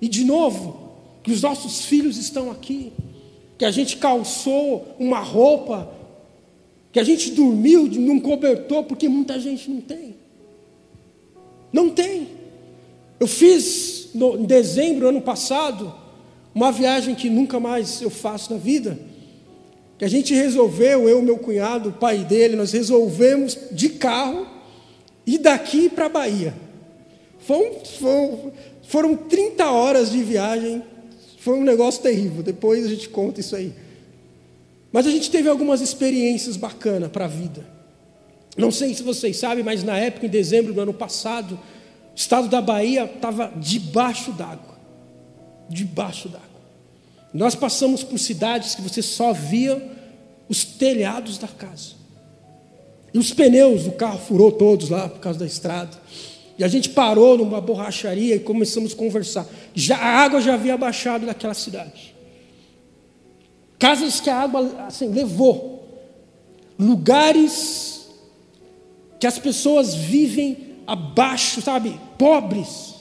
e 0.00 0.08
de 0.08 0.24
novo, 0.24 0.90
que 1.22 1.30
os 1.30 1.42
nossos 1.42 1.84
filhos 1.84 2.16
estão 2.16 2.50
aqui, 2.50 2.92
que 3.58 3.64
a 3.66 3.70
gente 3.70 3.98
calçou 3.98 4.96
uma 4.98 5.20
roupa, 5.20 5.92
que 6.90 6.98
a 6.98 7.04
gente 7.04 7.32
dormiu 7.32 7.86
num 7.86 8.18
cobertor, 8.18 8.84
porque 8.84 9.06
muita 9.06 9.38
gente 9.38 9.70
não 9.70 9.82
tem. 9.82 10.14
Não 11.70 11.90
tem. 11.90 12.26
Eu 13.20 13.26
fiz 13.26 13.99
no, 14.14 14.38
em 14.38 14.44
dezembro 14.44 15.08
ano 15.08 15.20
passado 15.20 15.94
uma 16.54 16.72
viagem 16.72 17.14
que 17.14 17.30
nunca 17.30 17.60
mais 17.60 18.02
eu 18.02 18.10
faço 18.10 18.52
na 18.52 18.58
vida. 18.58 18.98
Que 19.98 20.04
a 20.04 20.08
gente 20.08 20.34
resolveu, 20.34 21.08
eu 21.08 21.22
meu 21.22 21.38
cunhado, 21.38 21.90
o 21.90 21.92
pai 21.92 22.18
dele, 22.18 22.56
nós 22.56 22.72
resolvemos 22.72 23.56
de 23.70 23.90
carro 23.90 24.46
ir 25.26 25.38
daqui 25.38 25.88
para 25.88 26.06
a 26.06 26.08
Bahia. 26.08 26.54
Foram, 27.38 27.84
foram, 27.84 28.52
foram 28.82 29.16
30 29.16 29.70
horas 29.70 30.10
de 30.10 30.22
viagem 30.22 30.82
foi 31.40 31.58
um 31.58 31.64
negócio 31.64 32.02
terrível, 32.02 32.42
depois 32.42 32.84
a 32.84 32.88
gente 32.88 33.08
conta 33.08 33.40
isso 33.40 33.56
aí. 33.56 33.72
Mas 34.92 35.06
a 35.06 35.10
gente 35.10 35.30
teve 35.30 35.48
algumas 35.48 35.80
experiências 35.80 36.54
bacanas 36.54 37.10
para 37.10 37.24
a 37.24 37.28
vida. 37.28 37.66
Não 38.58 38.70
sei 38.70 38.92
se 38.92 39.02
vocês 39.02 39.38
sabem, 39.38 39.64
mas 39.64 39.82
na 39.82 39.96
época, 39.96 40.26
em 40.26 40.28
dezembro 40.28 40.74
do 40.74 40.82
ano 40.82 40.92
passado, 40.92 41.58
estado 42.20 42.48
da 42.48 42.60
Bahia 42.60 43.04
estava 43.04 43.50
debaixo 43.56 44.30
d'água. 44.32 44.78
Debaixo 45.70 46.28
d'água. 46.28 46.48
Nós 47.32 47.54
passamos 47.54 48.04
por 48.04 48.18
cidades 48.18 48.74
que 48.74 48.82
você 48.82 49.00
só 49.00 49.32
via 49.32 49.82
os 50.46 50.62
telhados 50.62 51.38
da 51.38 51.48
casa. 51.48 51.94
E 53.14 53.18
os 53.18 53.32
pneus 53.32 53.84
do 53.84 53.92
carro 53.92 54.18
furou 54.18 54.52
todos 54.52 54.90
lá 54.90 55.08
por 55.08 55.20
causa 55.20 55.38
da 55.38 55.46
estrada. 55.46 55.96
E 56.58 56.62
a 56.62 56.68
gente 56.68 56.90
parou 56.90 57.38
numa 57.38 57.58
borracharia 57.58 58.34
e 58.34 58.40
começamos 58.40 58.92
a 58.92 58.96
conversar. 58.96 59.46
Já, 59.74 59.96
a 59.96 60.22
água 60.22 60.42
já 60.42 60.54
havia 60.54 60.76
baixado 60.76 61.24
daquela 61.24 61.54
cidade. 61.54 62.14
Casas 63.78 64.20
que 64.20 64.28
a 64.28 64.36
água 64.36 64.84
assim, 64.86 65.08
levou. 65.08 65.88
Lugares 66.78 68.10
que 69.18 69.26
as 69.26 69.38
pessoas 69.38 69.94
vivem 69.94 70.69
abaixo, 70.90 71.62
sabe? 71.62 72.00
Pobres. 72.18 72.96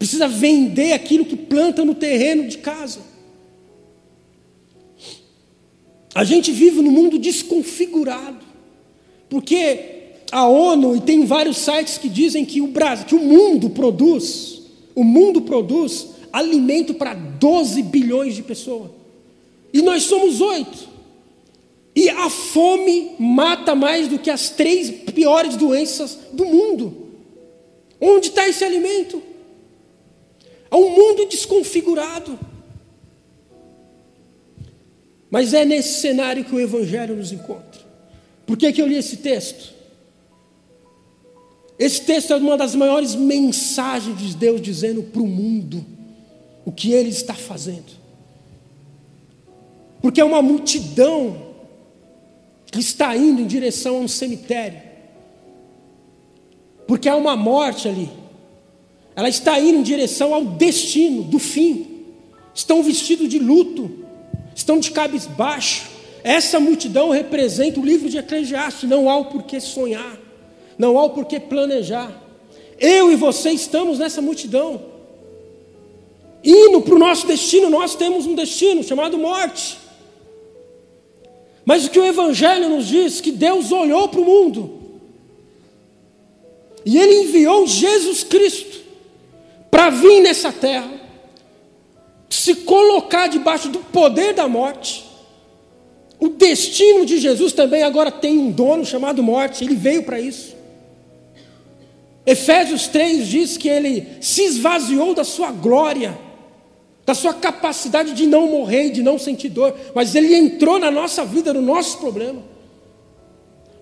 Precisa 0.00 0.26
vender 0.26 0.92
aquilo 0.92 1.24
que 1.24 1.36
planta 1.36 1.84
no 1.84 1.94
terreno 1.94 2.48
de 2.48 2.58
casa. 2.58 3.00
A 6.12 6.24
gente 6.24 6.50
vive 6.50 6.82
num 6.82 6.90
mundo 6.90 7.16
desconfigurado. 7.16 8.44
Porque 9.28 10.14
a 10.32 10.48
ONU 10.48 10.96
e 10.96 11.00
tem 11.00 11.24
vários 11.24 11.58
sites 11.58 11.98
que 11.98 12.08
dizem 12.08 12.44
que 12.44 12.60
o 12.60 12.66
Brasil, 12.66 13.06
que 13.06 13.14
o 13.14 13.20
mundo 13.20 13.70
produz, 13.70 14.62
o 14.92 15.04
mundo 15.04 15.42
produz 15.42 16.08
alimento 16.32 16.94
para 16.94 17.14
12 17.14 17.80
bilhões 17.84 18.34
de 18.34 18.42
pessoas. 18.42 18.90
E 19.72 19.80
nós 19.82 20.02
somos 20.02 20.40
oito. 20.40 20.88
E 21.98 22.08
a 22.08 22.30
fome 22.30 23.16
mata 23.18 23.74
mais 23.74 24.06
do 24.06 24.20
que 24.20 24.30
as 24.30 24.50
três 24.50 24.88
piores 24.88 25.56
doenças 25.56 26.16
do 26.32 26.44
mundo. 26.44 27.08
Onde 28.00 28.28
está 28.28 28.48
esse 28.48 28.62
alimento? 28.62 29.20
Há 30.70 30.76
um 30.76 30.90
mundo 30.90 31.26
desconfigurado. 31.26 32.38
Mas 35.28 35.52
é 35.52 35.64
nesse 35.64 36.00
cenário 36.00 36.44
que 36.44 36.54
o 36.54 36.60
Evangelho 36.60 37.16
nos 37.16 37.32
encontra. 37.32 37.80
Por 38.46 38.56
que, 38.56 38.72
que 38.72 38.80
eu 38.80 38.86
li 38.86 38.94
esse 38.94 39.16
texto? 39.16 39.74
Esse 41.80 42.02
texto 42.02 42.32
é 42.32 42.36
uma 42.36 42.56
das 42.56 42.76
maiores 42.76 43.16
mensagens 43.16 44.16
de 44.16 44.36
Deus 44.36 44.62
dizendo 44.62 45.02
para 45.02 45.20
o 45.20 45.26
mundo 45.26 45.84
o 46.64 46.70
que 46.70 46.92
ele 46.92 47.08
está 47.08 47.34
fazendo. 47.34 47.90
Porque 50.00 50.20
é 50.20 50.24
uma 50.24 50.40
multidão 50.40 51.47
que 52.70 52.80
está 52.80 53.16
indo 53.16 53.40
em 53.40 53.46
direção 53.46 53.96
a 53.96 54.00
um 54.00 54.08
cemitério. 54.08 54.80
Porque 56.86 57.08
há 57.08 57.16
uma 57.16 57.36
morte 57.36 57.88
ali. 57.88 58.10
Ela 59.14 59.28
está 59.28 59.58
indo 59.58 59.78
em 59.78 59.82
direção 59.82 60.32
ao 60.32 60.44
destino, 60.44 61.22
do 61.22 61.38
fim. 61.38 62.04
Estão 62.54 62.82
vestidos 62.82 63.28
de 63.28 63.38
luto, 63.38 64.04
estão 64.54 64.78
de 64.78 64.90
cabisbaixo. 64.90 65.88
Essa 66.24 66.58
multidão 66.58 67.10
representa 67.10 67.80
o 67.80 67.84
livro 67.84 68.08
de 68.08 68.18
Eclesiastes, 68.18 68.88
não 68.88 69.08
há 69.08 69.16
o 69.16 69.26
porquê 69.26 69.60
sonhar 69.60 70.28
não 70.78 70.96
há 70.96 71.04
o 71.04 71.10
porquê 71.10 71.40
planejar. 71.40 72.10
Eu 72.78 73.10
e 73.10 73.16
você 73.16 73.50
estamos 73.50 73.98
nessa 73.98 74.22
multidão. 74.22 74.80
Indo 76.44 76.80
para 76.80 76.94
o 76.94 76.98
nosso 76.98 77.26
destino, 77.26 77.68
nós 77.68 77.96
temos 77.96 78.24
um 78.24 78.36
destino 78.36 78.84
chamado 78.84 79.18
morte. 79.18 79.76
Mas 81.68 81.84
o 81.84 81.90
que 81.90 81.98
o 81.98 82.06
Evangelho 82.06 82.70
nos 82.70 82.86
diz, 82.86 83.20
que 83.20 83.30
Deus 83.30 83.70
olhou 83.70 84.08
para 84.08 84.20
o 84.20 84.24
mundo, 84.24 84.80
e 86.82 86.96
Ele 86.96 87.24
enviou 87.24 87.66
Jesus 87.66 88.24
Cristo 88.24 88.80
para 89.70 89.90
vir 89.90 90.22
nessa 90.22 90.50
terra, 90.50 90.90
se 92.30 92.54
colocar 92.54 93.26
debaixo 93.26 93.68
do 93.68 93.80
poder 93.80 94.32
da 94.32 94.48
morte. 94.48 95.04
O 96.18 96.30
destino 96.30 97.04
de 97.04 97.18
Jesus 97.18 97.52
também 97.52 97.82
agora 97.82 98.10
tem 98.10 98.38
um 98.38 98.50
dono 98.50 98.86
chamado 98.86 99.22
morte, 99.22 99.62
ele 99.62 99.74
veio 99.74 100.04
para 100.04 100.18
isso. 100.18 100.56
Efésios 102.24 102.86
3 102.86 103.28
diz 103.28 103.58
que 103.58 103.68
ele 103.68 104.08
se 104.22 104.40
esvaziou 104.42 105.14
da 105.14 105.22
sua 105.22 105.50
glória, 105.50 106.18
da 107.08 107.14
sua 107.14 107.32
capacidade 107.32 108.12
de 108.12 108.26
não 108.26 108.50
morrer, 108.50 108.90
de 108.90 109.02
não 109.02 109.18
sentir 109.18 109.48
dor, 109.48 109.74
mas 109.94 110.14
ele 110.14 110.34
entrou 110.34 110.78
na 110.78 110.90
nossa 110.90 111.24
vida, 111.24 111.54
no 111.54 111.62
nosso 111.62 111.96
problema, 111.96 112.42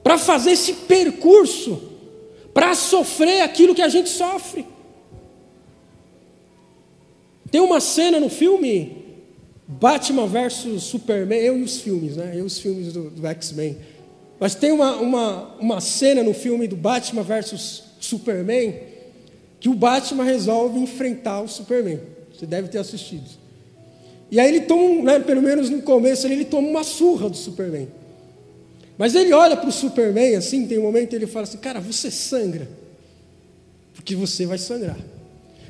para 0.00 0.16
fazer 0.16 0.52
esse 0.52 0.72
percurso, 0.72 1.82
para 2.54 2.72
sofrer 2.76 3.40
aquilo 3.40 3.74
que 3.74 3.82
a 3.82 3.88
gente 3.88 4.08
sofre. 4.08 4.64
Tem 7.50 7.60
uma 7.60 7.80
cena 7.80 8.20
no 8.20 8.28
filme 8.28 9.04
Batman 9.66 10.28
versus 10.28 10.84
Superman, 10.84 11.40
eu 11.40 11.58
e 11.58 11.62
os 11.64 11.80
filmes, 11.80 12.16
né? 12.16 12.30
Eu 12.32 12.44
e 12.44 12.46
os 12.46 12.60
filmes 12.60 12.92
do, 12.92 13.10
do 13.10 13.26
X-Men. 13.26 13.76
Mas 14.38 14.54
tem 14.54 14.70
uma, 14.70 14.98
uma, 14.98 15.56
uma 15.58 15.80
cena 15.80 16.22
no 16.22 16.32
filme 16.32 16.68
do 16.68 16.76
Batman 16.76 17.24
versus 17.24 17.82
Superman, 17.98 18.72
que 19.58 19.68
o 19.68 19.74
Batman 19.74 20.22
resolve 20.22 20.78
enfrentar 20.78 21.40
o 21.40 21.48
Superman. 21.48 22.14
Você 22.36 22.46
deve 22.46 22.68
ter 22.68 22.78
assistido. 22.78 23.24
E 24.30 24.40
aí 24.40 24.48
ele 24.48 24.60
toma, 24.62 25.02
né, 25.02 25.20
pelo 25.20 25.40
menos 25.40 25.70
no 25.70 25.80
começo, 25.82 26.26
ele 26.26 26.44
toma 26.44 26.68
uma 26.68 26.84
surra 26.84 27.30
do 27.30 27.36
Superman. 27.36 27.88
Mas 28.98 29.14
ele 29.14 29.32
olha 29.32 29.56
para 29.56 29.68
o 29.68 29.72
Superman 29.72 30.36
assim, 30.36 30.66
tem 30.66 30.78
um 30.78 30.82
momento 30.82 31.14
ele 31.14 31.26
fala 31.26 31.44
assim: 31.44 31.58
Cara, 31.58 31.80
você 31.80 32.10
sangra, 32.10 32.68
porque 33.94 34.14
você 34.14 34.46
vai 34.46 34.58
sangrar. 34.58 34.98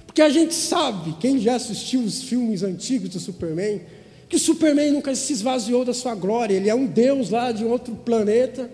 Porque 0.06 0.22
a 0.22 0.28
gente 0.30 0.54
sabe, 0.54 1.14
quem 1.20 1.38
já 1.38 1.56
assistiu 1.56 2.00
os 2.00 2.22
filmes 2.22 2.62
antigos 2.62 3.10
do 3.10 3.20
Superman, 3.20 3.82
que 4.28 4.36
o 4.36 4.38
Superman 4.38 4.92
nunca 4.92 5.14
se 5.14 5.32
esvaziou 5.32 5.84
da 5.84 5.92
sua 5.92 6.14
glória, 6.14 6.54
ele 6.54 6.70
é 6.70 6.74
um 6.74 6.86
deus 6.86 7.30
lá 7.30 7.52
de 7.52 7.64
outro 7.64 7.94
planeta, 7.94 8.70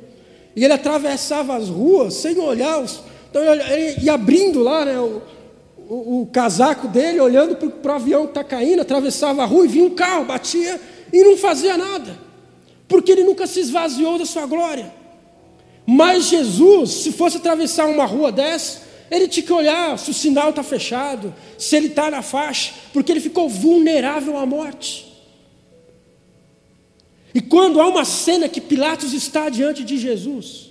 e 0.54 0.62
ele 0.62 0.72
atravessava 0.72 1.56
as 1.56 1.68
ruas 1.68 2.14
sem 2.14 2.38
olhar 2.38 2.80
os, 2.80 3.00
então 3.28 3.42
ele 3.42 4.04
ia 4.04 4.12
abrindo 4.12 4.62
lá 4.62 4.84
né, 4.84 4.98
o, 5.00 5.20
o, 5.92 6.22
o 6.22 6.26
casaco 6.26 6.88
dele, 6.88 7.20
olhando 7.20 7.54
para 7.54 7.92
o 7.92 7.94
avião 7.94 8.22
que 8.22 8.30
está 8.30 8.42
caindo, 8.42 8.80
atravessava 8.80 9.42
a 9.42 9.44
rua 9.44 9.66
e 9.66 9.68
vinha 9.68 9.84
um 9.84 9.94
carro, 9.94 10.24
batia, 10.24 10.80
e 11.12 11.22
não 11.22 11.36
fazia 11.36 11.76
nada, 11.76 12.18
porque 12.88 13.12
ele 13.12 13.24
nunca 13.24 13.46
se 13.46 13.60
esvaziou 13.60 14.18
da 14.18 14.24
sua 14.24 14.46
glória. 14.46 14.90
Mas 15.86 16.24
Jesus, 16.24 16.90
se 16.90 17.12
fosse 17.12 17.36
atravessar 17.36 17.86
uma 17.88 18.06
rua 18.06 18.32
dessa, 18.32 18.80
ele 19.10 19.28
tinha 19.28 19.44
que 19.44 19.52
olhar 19.52 19.98
se 19.98 20.10
o 20.10 20.14
sinal 20.14 20.48
está 20.48 20.62
fechado, 20.62 21.34
se 21.58 21.76
ele 21.76 21.88
está 21.88 22.10
na 22.10 22.22
faixa, 22.22 22.72
porque 22.94 23.12
ele 23.12 23.20
ficou 23.20 23.46
vulnerável 23.46 24.38
à 24.38 24.46
morte. 24.46 25.12
E 27.34 27.42
quando 27.42 27.82
há 27.82 27.86
uma 27.86 28.06
cena 28.06 28.48
que 28.48 28.62
Pilatos 28.62 29.12
está 29.12 29.50
diante 29.50 29.84
de 29.84 29.98
Jesus, 29.98 30.70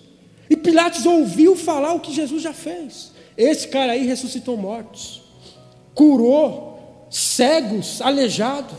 e 0.49 0.57
Pilatos 0.57 1.05
ouviu 1.05 1.55
falar 1.55 1.93
o 1.93 1.99
que 1.99 2.12
Jesus 2.12 2.41
já 2.41 2.53
fez. 2.53 3.11
Esse 3.43 3.67
cara 3.67 3.93
aí 3.93 4.06
ressuscitou 4.06 4.56
mortos, 4.58 5.21
curou 5.93 7.08
cegos, 7.10 8.01
aleijado. 8.01 8.73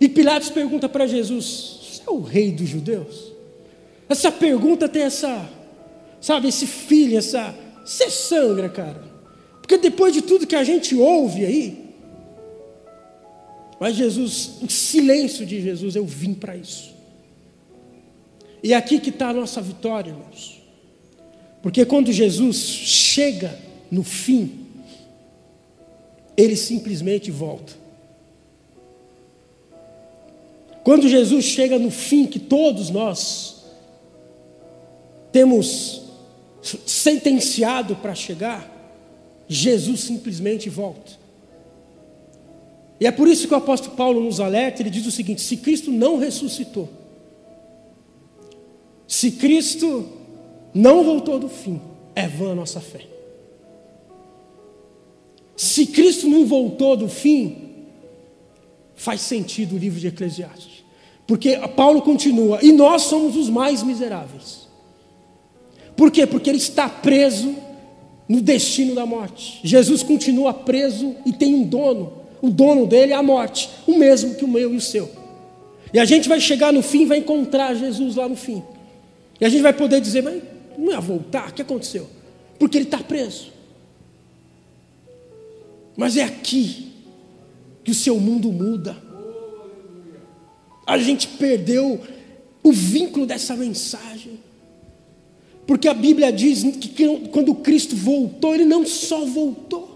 E 0.00 0.08
Pilatos 0.08 0.50
pergunta 0.50 0.88
para 0.88 1.06
Jesus: 1.06 1.80
Você 1.82 2.02
é 2.06 2.10
o 2.10 2.20
rei 2.20 2.52
dos 2.52 2.68
judeus? 2.68 3.32
Essa 4.08 4.30
pergunta 4.30 4.88
tem 4.88 5.02
essa 5.02 5.48
Sabe, 6.22 6.46
esse 6.48 6.68
filho, 6.68 7.18
essa. 7.18 7.52
Você 7.84 8.08
sangra, 8.08 8.68
cara. 8.68 9.02
Porque 9.60 9.76
depois 9.76 10.14
de 10.14 10.22
tudo 10.22 10.46
que 10.46 10.54
a 10.54 10.62
gente 10.62 10.94
ouve 10.94 11.44
aí, 11.44 11.94
mas 13.80 13.96
Jesus, 13.96 14.58
o 14.62 14.70
silêncio 14.70 15.44
de 15.44 15.60
Jesus, 15.60 15.96
eu 15.96 16.06
vim 16.06 16.32
para 16.32 16.56
isso. 16.56 16.94
E 18.62 18.72
é 18.72 18.76
aqui 18.76 19.00
que 19.00 19.10
está 19.10 19.30
a 19.30 19.34
nossa 19.34 19.60
vitória, 19.60 20.10
irmãos. 20.10 20.61
Porque 21.62 21.84
quando 21.84 22.12
Jesus 22.12 22.56
chega 22.56 23.56
no 23.90 24.02
fim, 24.02 24.66
ele 26.36 26.56
simplesmente 26.56 27.30
volta. 27.30 27.72
Quando 30.82 31.08
Jesus 31.08 31.44
chega 31.44 31.78
no 31.78 31.90
fim, 31.90 32.26
que 32.26 32.40
todos 32.40 32.90
nós 32.90 33.62
temos 35.30 36.02
sentenciado 36.60 37.94
para 37.96 38.14
chegar, 38.14 38.68
Jesus 39.48 40.00
simplesmente 40.00 40.68
volta. 40.68 41.12
E 42.98 43.06
é 43.06 43.10
por 43.10 43.28
isso 43.28 43.46
que 43.46 43.54
o 43.54 43.56
apóstolo 43.56 43.96
Paulo 43.96 44.20
nos 44.20 44.40
alerta, 44.40 44.82
ele 44.82 44.90
diz 44.90 45.06
o 45.06 45.10
seguinte: 45.10 45.40
se 45.40 45.56
Cristo 45.56 45.92
não 45.92 46.18
ressuscitou, 46.18 46.88
se 49.06 49.32
Cristo 49.32 50.21
não 50.74 51.04
voltou 51.04 51.38
do 51.38 51.48
fim, 51.48 51.80
é 52.14 52.26
vã 52.26 52.52
a 52.52 52.54
nossa 52.54 52.80
fé. 52.80 53.06
Se 55.56 55.86
Cristo 55.86 56.28
não 56.28 56.46
voltou 56.46 56.96
do 56.96 57.08
fim, 57.08 57.56
faz 58.94 59.20
sentido 59.20 59.76
o 59.76 59.78
livro 59.78 60.00
de 60.00 60.08
Eclesiastes. 60.08 60.82
Porque 61.26 61.56
Paulo 61.76 62.02
continua, 62.02 62.58
e 62.62 62.72
nós 62.72 63.02
somos 63.02 63.36
os 63.36 63.48
mais 63.48 63.82
miseráveis. 63.82 64.68
Por 65.96 66.10
quê? 66.10 66.26
Porque 66.26 66.50
ele 66.50 66.58
está 66.58 66.88
preso 66.88 67.54
no 68.28 68.40
destino 68.40 68.94
da 68.94 69.06
morte. 69.06 69.60
Jesus 69.62 70.02
continua 70.02 70.52
preso 70.52 71.14
e 71.24 71.32
tem 71.32 71.54
um 71.54 71.64
dono. 71.64 72.12
O 72.40 72.50
dono 72.50 72.86
dele 72.86 73.12
é 73.12 73.16
a 73.16 73.22
morte, 73.22 73.70
o 73.86 73.96
mesmo 73.96 74.34
que 74.34 74.44
o 74.44 74.48
meu 74.48 74.72
e 74.72 74.76
o 74.76 74.80
seu. 74.80 75.08
E 75.92 75.98
a 75.98 76.04
gente 76.04 76.28
vai 76.28 76.40
chegar 76.40 76.72
no 76.72 76.82
fim, 76.82 77.06
vai 77.06 77.18
encontrar 77.18 77.74
Jesus 77.74 78.16
lá 78.16 78.28
no 78.28 78.34
fim. 78.34 78.62
E 79.40 79.44
a 79.44 79.48
gente 79.48 79.62
vai 79.62 79.72
poder 79.72 80.00
dizer, 80.00 80.22
mas 80.22 80.42
não 80.78 80.92
ia 80.92 81.00
voltar, 81.00 81.50
o 81.50 81.52
que 81.52 81.62
aconteceu? 81.62 82.08
Porque 82.58 82.76
ele 82.76 82.84
está 82.84 82.98
preso. 82.98 83.52
Mas 85.96 86.16
é 86.16 86.24
aqui 86.24 86.92
que 87.84 87.90
o 87.90 87.94
seu 87.94 88.18
mundo 88.18 88.50
muda. 88.52 88.96
A 90.86 90.98
gente 90.98 91.28
perdeu 91.28 92.00
o 92.62 92.72
vínculo 92.72 93.26
dessa 93.26 93.56
mensagem. 93.56 94.40
Porque 95.66 95.88
a 95.88 95.94
Bíblia 95.94 96.32
diz 96.32 96.62
que 96.62 97.28
quando 97.28 97.54
Cristo 97.54 97.94
voltou, 97.94 98.54
ele 98.54 98.64
não 98.64 98.84
só 98.84 99.24
voltou, 99.24 99.92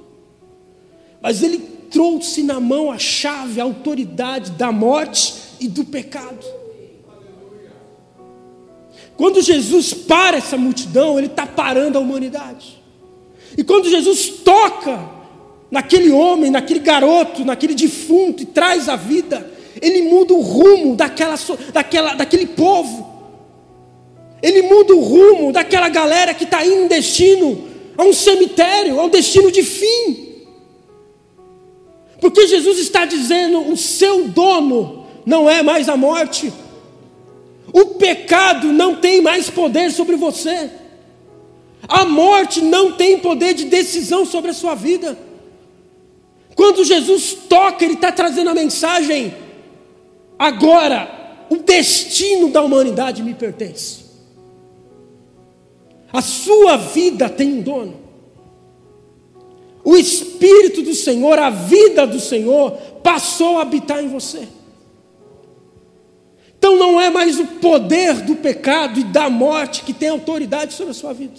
mas 1.20 1.42
ele 1.42 1.58
trouxe 1.90 2.42
na 2.42 2.60
mão 2.60 2.90
a 2.90 2.98
chave, 2.98 3.60
a 3.60 3.64
autoridade 3.64 4.52
da 4.52 4.70
morte 4.70 5.34
e 5.58 5.68
do 5.68 5.84
pecado. 5.84 6.44
Quando 9.16 9.40
Jesus 9.40 9.94
para 9.94 10.36
essa 10.36 10.56
multidão, 10.56 11.18
ele 11.18 11.28
está 11.28 11.46
parando 11.46 11.96
a 11.96 12.00
humanidade. 12.00 12.82
E 13.56 13.64
quando 13.64 13.88
Jesus 13.88 14.28
toca 14.44 15.08
naquele 15.70 16.10
homem, 16.10 16.50
naquele 16.50 16.80
garoto, 16.80 17.44
naquele 17.44 17.74
defunto 17.74 18.42
e 18.42 18.46
traz 18.46 18.88
a 18.88 18.96
vida, 18.96 19.50
ele 19.80 20.02
muda 20.02 20.34
o 20.34 20.40
rumo 20.40 20.94
daquela, 20.94 21.34
daquela, 21.72 22.14
daquele 22.14 22.46
povo. 22.46 23.14
Ele 24.42 24.62
muda 24.62 24.94
o 24.94 25.00
rumo 25.00 25.52
daquela 25.52 25.88
galera 25.88 26.34
que 26.34 26.44
está 26.44 26.64
indo 26.64 26.84
em 26.84 26.88
destino 26.88 27.66
a 27.96 28.04
um 28.04 28.12
cemitério, 28.12 29.00
ao 29.00 29.08
destino 29.08 29.50
de 29.50 29.62
fim. 29.62 30.44
Porque 32.20 32.46
Jesus 32.46 32.78
está 32.78 33.04
dizendo: 33.04 33.70
o 33.70 33.76
seu 33.76 34.28
dono 34.28 35.06
não 35.24 35.48
é 35.48 35.62
mais 35.62 35.88
a 35.88 35.96
morte, 35.96 36.52
o 37.78 37.84
pecado 37.96 38.72
não 38.72 38.96
tem 38.96 39.20
mais 39.20 39.50
poder 39.50 39.92
sobre 39.92 40.16
você, 40.16 40.70
a 41.86 42.06
morte 42.06 42.62
não 42.62 42.92
tem 42.92 43.18
poder 43.18 43.52
de 43.52 43.66
decisão 43.66 44.24
sobre 44.24 44.50
a 44.50 44.54
sua 44.54 44.74
vida. 44.74 45.18
Quando 46.54 46.86
Jesus 46.86 47.36
toca, 47.46 47.84
Ele 47.84 47.92
está 47.92 48.10
trazendo 48.10 48.48
a 48.48 48.54
mensagem: 48.54 49.34
agora, 50.38 51.44
o 51.50 51.56
destino 51.56 52.48
da 52.48 52.62
humanidade 52.62 53.22
me 53.22 53.34
pertence. 53.34 54.06
A 56.10 56.22
sua 56.22 56.78
vida 56.78 57.28
tem 57.28 57.58
um 57.58 57.60
dono. 57.60 58.00
O 59.84 59.98
Espírito 59.98 60.80
do 60.80 60.94
Senhor, 60.94 61.38
a 61.38 61.50
vida 61.50 62.06
do 62.06 62.20
Senhor, 62.20 62.72
passou 63.02 63.58
a 63.58 63.62
habitar 63.62 64.02
em 64.02 64.08
você. 64.08 64.48
Então 66.66 66.76
não 66.76 67.00
é 67.00 67.08
mais 67.08 67.38
o 67.38 67.46
poder 67.46 68.22
do 68.22 68.34
pecado 68.34 68.98
e 68.98 69.04
da 69.04 69.30
morte 69.30 69.84
que 69.84 69.92
tem 69.92 70.08
autoridade 70.08 70.74
sobre 70.74 70.90
a 70.90 70.94
sua 70.94 71.12
vida. 71.12 71.36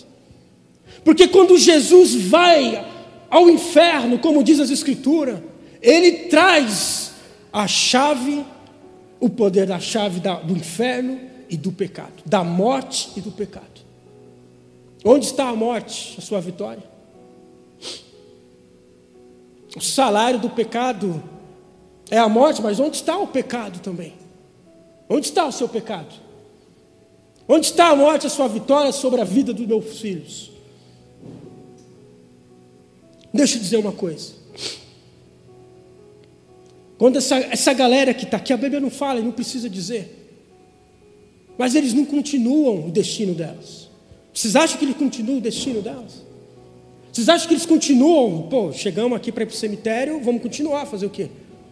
Porque 1.03 1.27
quando 1.27 1.57
Jesus 1.57 2.15
vai 2.15 2.87
ao 3.29 3.49
inferno, 3.49 4.19
como 4.19 4.41
diz 4.41 4.57
as 4.57 4.69
Escrituras, 4.69 5.39
ele 5.81 6.29
traz 6.29 7.11
a 7.51 7.67
chave, 7.67 8.45
o 9.19 9.29
poder 9.29 9.65
da 9.65 9.81
chave 9.81 10.21
do 10.21 10.53
inferno 10.53 11.19
e 11.49 11.57
do 11.57 11.73
pecado, 11.73 12.23
da 12.25 12.41
morte 12.41 13.09
e 13.17 13.19
do 13.19 13.31
pecado. 13.31 13.81
Onde 15.03 15.25
está 15.25 15.49
a 15.49 15.55
morte, 15.57 16.15
a 16.17 16.21
sua 16.21 16.39
vitória? 16.39 16.83
O 19.75 19.81
salário 19.81 20.39
do 20.39 20.49
pecado 20.49 21.21
é 22.09 22.17
a 22.17 22.29
morte, 22.29 22.61
mas 22.61 22.79
onde 22.79 22.95
está 22.95 23.17
o 23.17 23.27
pecado 23.27 23.79
também? 23.79 24.25
Onde 25.09 25.27
está 25.27 25.45
o 25.45 25.51
seu 25.51 25.69
pecado? 25.69 26.13
Onde 27.47 27.67
está 27.67 27.89
a 27.89 27.95
morte, 27.95 28.27
a 28.27 28.29
sua 28.29 28.47
vitória 28.47 28.91
sobre 28.91 29.21
a 29.21 29.23
vida 29.23 29.53
dos 29.53 29.65
meus 29.65 29.99
filhos? 29.99 30.51
Deixa 33.33 33.57
eu 33.57 33.61
dizer 33.61 33.77
uma 33.77 33.91
coisa. 33.91 34.33
Quando 36.97 37.17
essa, 37.17 37.37
essa 37.37 37.73
galera 37.73 38.13
que 38.13 38.25
está 38.25 38.37
aqui, 38.37 38.51
a 38.51 38.57
Bíblia 38.57 38.79
não 38.79 38.89
fala 38.89 39.19
e 39.19 39.23
não 39.23 39.31
precisa 39.31 39.69
dizer, 39.69 40.15
mas 41.57 41.75
eles 41.75 41.93
não 41.93 42.05
continuam 42.05 42.87
o 42.87 42.91
destino 42.91 43.33
delas. 43.33 43.87
Vocês 44.33 44.55
acham 44.55 44.77
que 44.77 44.85
ele 44.85 44.93
continua 44.93 45.37
o 45.37 45.41
destino 45.41 45.81
delas? 45.81 46.25
Vocês 47.11 47.29
acham 47.29 47.47
que 47.47 47.53
eles 47.53 47.65
continuam? 47.65 48.43
Pô, 48.43 48.71
chegamos 48.73 49.15
aqui 49.15 49.31
para 49.31 49.43
ir 49.43 49.47
para 49.47 49.53
o 49.53 49.57
cemitério, 49.57 50.19
vamos 50.21 50.41
continuar 50.41 50.81
a 50.81 50.85
fazer 50.85 51.05
o 51.05 51.09
quê? 51.09 51.29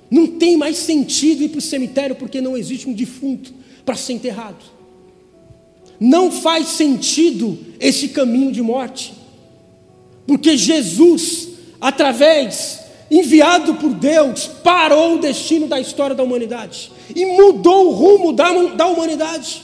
Não 0.09 0.27
tem 0.27 0.55
mais 0.55 0.77
sentido 0.77 1.43
ir 1.43 1.49
para 1.49 1.59
o 1.59 1.61
cemitério 1.61 2.15
porque 2.15 2.41
não 2.41 2.55
existe 2.57 2.87
um 2.87 2.93
defunto 2.93 3.53
para 3.85 3.95
ser 3.95 4.13
enterrado. 4.13 4.63
Não 5.99 6.31
faz 6.31 6.67
sentido 6.67 7.57
esse 7.79 8.09
caminho 8.09 8.51
de 8.51 8.61
morte, 8.61 9.13
porque 10.27 10.57
Jesus, 10.57 11.49
através, 11.79 12.81
enviado 13.09 13.75
por 13.75 13.93
Deus, 13.93 14.47
parou 14.63 15.15
o 15.15 15.19
destino 15.19 15.67
da 15.67 15.79
história 15.79 16.15
da 16.15 16.23
humanidade 16.23 16.91
e 17.15 17.25
mudou 17.25 17.87
o 17.87 17.91
rumo 17.91 18.33
da, 18.33 18.51
da 18.73 18.87
humanidade. 18.87 19.63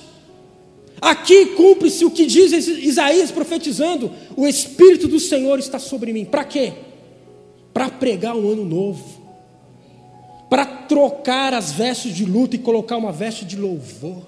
Aqui 1.01 1.47
cumpre-se 1.47 2.05
o 2.05 2.11
que 2.11 2.27
diz 2.27 2.51
Isaías 2.51 3.31
profetizando: 3.31 4.11
o 4.37 4.47
Espírito 4.47 5.07
do 5.07 5.19
Senhor 5.19 5.57
está 5.57 5.79
sobre 5.79 6.13
mim. 6.13 6.25
Para 6.25 6.43
quê? 6.43 6.73
Para 7.73 7.89
pregar 7.89 8.35
um 8.35 8.49
ano 8.51 8.63
novo, 8.63 9.20
para 10.51 10.65
trocar 10.65 11.53
as 11.53 11.71
vestes 11.71 12.13
de 12.13 12.25
luto 12.25 12.57
e 12.57 12.59
colocar 12.59 12.97
uma 12.97 13.13
veste 13.13 13.45
de 13.45 13.55
louvor, 13.55 14.21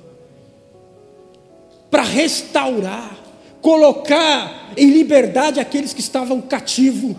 para 1.92 2.02
restaurar, 2.02 3.20
colocar 3.62 4.72
em 4.78 4.90
liberdade 4.90 5.60
aqueles 5.60 5.94
que 5.94 6.00
estavam 6.00 6.40
cativos. 6.40 7.14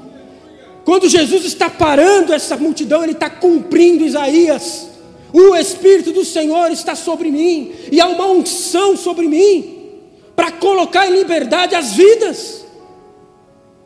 Quando 0.87 1.07
Jesus 1.07 1.45
está 1.45 1.69
parando 1.69 2.33
essa 2.33 2.57
multidão, 2.57 3.03
ele 3.03 3.12
está 3.12 3.29
cumprindo 3.29 4.07
Isaías. 4.07 4.88
O 5.35 5.55
Espírito 5.55 6.11
do 6.11 6.25
Senhor 6.25 6.71
está 6.71 6.95
sobre 6.95 7.31
mim, 7.31 7.75
e 7.93 8.01
há 8.01 8.07
uma 8.07 8.27
unção 8.29 8.97
sobre 8.97 9.29
mim, 9.29 10.01
para 10.35 10.51
colocar 10.51 11.07
em 11.07 11.12
liberdade 11.12 11.75
as 11.75 11.93
vidas, 11.93 12.64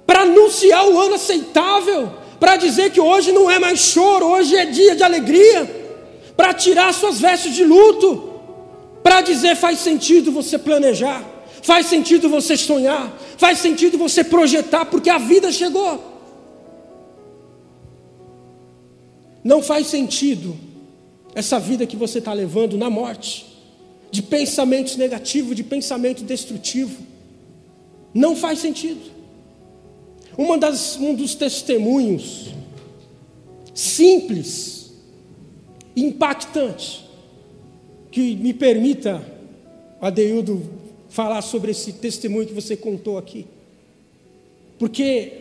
para 0.06 0.20
anunciar 0.20 0.86
o 0.86 0.96
ano 0.96 1.16
aceitável, 1.16 2.08
para 2.38 2.56
dizer 2.56 2.90
que 2.90 3.00
hoje 3.00 3.32
não 3.32 3.50
é 3.50 3.58
mais 3.58 3.80
choro, 3.80 4.26
hoje 4.26 4.54
é 4.56 4.66
dia 4.66 4.94
de 4.94 5.02
alegria, 5.02 5.68
para 6.36 6.54
tirar 6.54 6.92
suas 6.94 7.20
vestes 7.20 7.54
de 7.54 7.64
luto, 7.64 8.32
para 9.02 9.20
dizer 9.20 9.56
faz 9.56 9.80
sentido 9.80 10.30
você 10.30 10.56
planejar, 10.58 11.24
faz 11.62 11.86
sentido 11.86 12.28
você 12.28 12.56
sonhar, 12.56 13.12
faz 13.36 13.58
sentido 13.58 13.98
você 13.98 14.22
projetar, 14.22 14.84
porque 14.86 15.10
a 15.10 15.18
vida 15.18 15.50
chegou. 15.50 16.16
Não 19.42 19.62
faz 19.62 19.86
sentido 19.86 20.56
essa 21.34 21.58
vida 21.58 21.86
que 21.86 21.96
você 21.96 22.18
está 22.18 22.32
levando 22.32 22.76
na 22.76 22.90
morte, 22.90 23.46
de 24.10 24.22
pensamentos 24.22 24.96
negativos, 24.96 25.56
de 25.56 25.64
pensamento 25.64 26.22
destrutivo. 26.22 27.02
Não 28.14 28.36
faz 28.36 28.58
sentido. 28.60 29.17
Uma 30.38 30.56
das, 30.56 30.96
um 30.96 31.16
dos 31.16 31.34
testemunhos 31.34 32.54
simples, 33.74 34.92
impactante, 35.96 37.04
que 38.12 38.36
me 38.36 38.54
permita, 38.54 39.20
Adeildo, 40.00 40.62
falar 41.08 41.42
sobre 41.42 41.72
esse 41.72 41.94
testemunho 41.94 42.46
que 42.46 42.54
você 42.54 42.76
contou 42.76 43.18
aqui. 43.18 43.46
Porque 44.78 45.32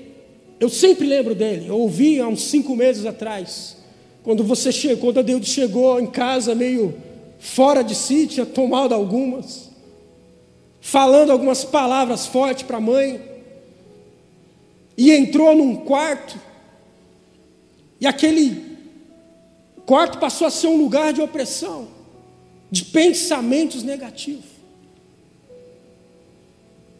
eu 0.60 0.68
sempre 0.68 1.06
lembro 1.06 1.36
dele, 1.36 1.68
eu 1.68 1.78
ouvi 1.78 2.20
há 2.20 2.28
uns 2.28 2.42
cinco 2.46 2.76
meses 2.76 3.06
atrás, 3.06 3.78
quando 4.24 4.44
você 4.44 4.72
chegou, 4.72 4.98
quando 4.98 5.20
Adeildo 5.20 5.46
chegou 5.46 6.00
em 6.00 6.08
casa 6.08 6.56
meio 6.56 6.96
fora 7.38 7.84
de 7.84 7.94
si, 7.94 8.26
tinha 8.26 8.48
tomado 8.48 8.96
algumas, 8.96 9.70
falando 10.82 11.32
algumas 11.32 11.64
palavras 11.64 12.26
fortes 12.26 12.64
para 12.64 12.78
a 12.78 12.82
mãe 12.82 13.27
e 14.98 15.12
entrou 15.12 15.56
num 15.56 15.76
quarto, 15.76 16.40
e 18.02 18.08
aquele 18.08 18.78
quarto 19.86 20.18
passou 20.18 20.48
a 20.48 20.50
ser 20.50 20.68
um 20.68 20.78
lugar 20.78 21.14
de 21.14 21.22
opressão, 21.22 21.88
de 22.72 22.84
pensamentos 22.86 23.84
negativos. 23.84 24.46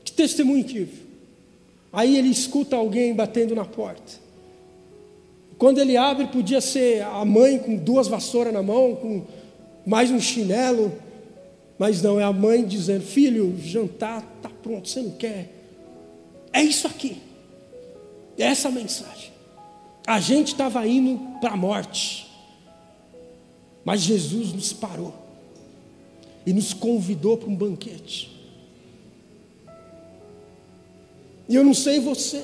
Que 0.06 0.12
testemunho 0.12 0.60
incrível. 0.60 1.06
Aí 1.92 2.18
ele 2.18 2.30
escuta 2.30 2.76
alguém 2.76 3.14
batendo 3.14 3.56
na 3.56 3.66
porta. 3.66 4.14
Quando 5.58 5.80
ele 5.80 5.98
abre, 5.98 6.28
podia 6.28 6.62
ser 6.62 7.02
a 7.02 7.26
mãe 7.26 7.58
com 7.58 7.76
duas 7.76 8.08
vassouras 8.08 8.54
na 8.54 8.62
mão, 8.62 8.96
com 8.96 9.26
mais 9.86 10.12
um 10.12 10.20
chinelo, 10.20 10.94
mas 11.80 12.02
não, 12.02 12.20
é 12.20 12.24
a 12.24 12.32
mãe 12.32 12.64
dizendo: 12.64 13.04
Filho, 13.04 13.58
jantar 13.60 14.24
está 14.38 14.50
pronto, 14.50 14.88
você 14.88 15.02
não 15.02 15.12
quer? 15.12 15.50
É 16.54 16.62
isso 16.62 16.86
aqui. 16.88 17.27
Essa 18.38 18.70
mensagem. 18.70 19.32
A 20.06 20.20
gente 20.20 20.50
estava 20.50 20.88
indo 20.88 21.20
para 21.42 21.52
a 21.52 21.58
morte, 21.58 22.28
mas 23.84 24.02
Jesus 24.02 24.54
nos 24.54 24.72
parou 24.72 25.14
e 26.46 26.54
nos 26.54 26.74
convidou 26.74 27.38
para 27.38 27.50
um 27.50 27.56
banquete. 27.56 28.32
E 31.50 31.56
eu 31.56 31.64
não 31.64 31.74
sei 31.74 32.00
você, 32.00 32.42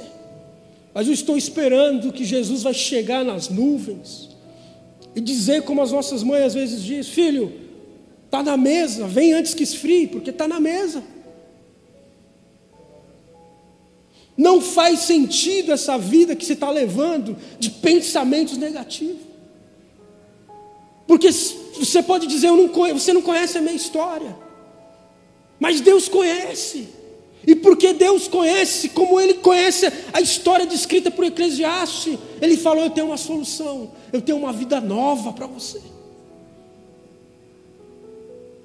mas 0.94 1.08
eu 1.08 1.14
estou 1.14 1.38
esperando 1.38 2.12
que 2.12 2.26
Jesus 2.26 2.64
vai 2.64 2.74
chegar 2.74 3.24
nas 3.24 3.50
nuvens 3.50 4.30
e 5.16 5.22
dizer 5.22 5.64
como 5.64 5.82
as 5.82 5.92
nossas 5.92 6.24
mães 6.24 6.44
às 6.44 6.54
vezes 6.54 6.82
dizem: 6.82 7.04
Filho, 7.04 7.54
está 8.26 8.42
na 8.44 8.58
mesa, 8.58 9.08
vem 9.08 9.34
antes 9.34 9.54
que 9.54 9.64
esfrie, 9.64 10.08
porque 10.08 10.32
está 10.32 10.48
na 10.48 10.60
mesa. 10.60 11.04
Não 14.36 14.60
faz 14.62 15.00
sentido 15.00 15.72
essa 15.72 15.98
vida 15.98 16.36
que 16.36 16.46
você 16.46 16.54
está 16.54 16.70
levando 16.70 17.38
de 17.60 17.70
pensamentos 17.70 18.58
negativos. 18.58 19.22
Porque 21.08 21.32
você 21.32 22.02
pode 22.02 22.26
dizer, 22.28 22.50
não 22.52 22.68
conheço, 22.68 23.00
você 23.00 23.14
não 23.14 23.22
conhece 23.22 23.58
a 23.58 23.62
minha 23.62 23.76
história. 23.76 24.36
Mas 25.60 25.82
Deus 25.82 26.10
conhece. 26.10 26.88
E 27.46 27.56
porque 27.56 27.94
Deus 27.94 28.28
conhece, 28.28 28.90
como 28.90 29.20
Ele 29.20 29.36
conhece 29.36 29.92
a 30.14 30.22
história 30.22 30.66
descrita 30.66 31.12
por 31.12 31.26
Eclesiastes, 31.26 32.18
Ele 32.42 32.56
falou: 32.56 32.86
Eu 32.86 32.90
tenho 32.90 33.08
uma 33.08 33.18
solução, 33.18 33.92
eu 34.14 34.22
tenho 34.22 34.38
uma 34.38 34.54
vida 34.54 34.80
nova 34.80 35.34
para 35.34 35.46
você. 35.46 35.82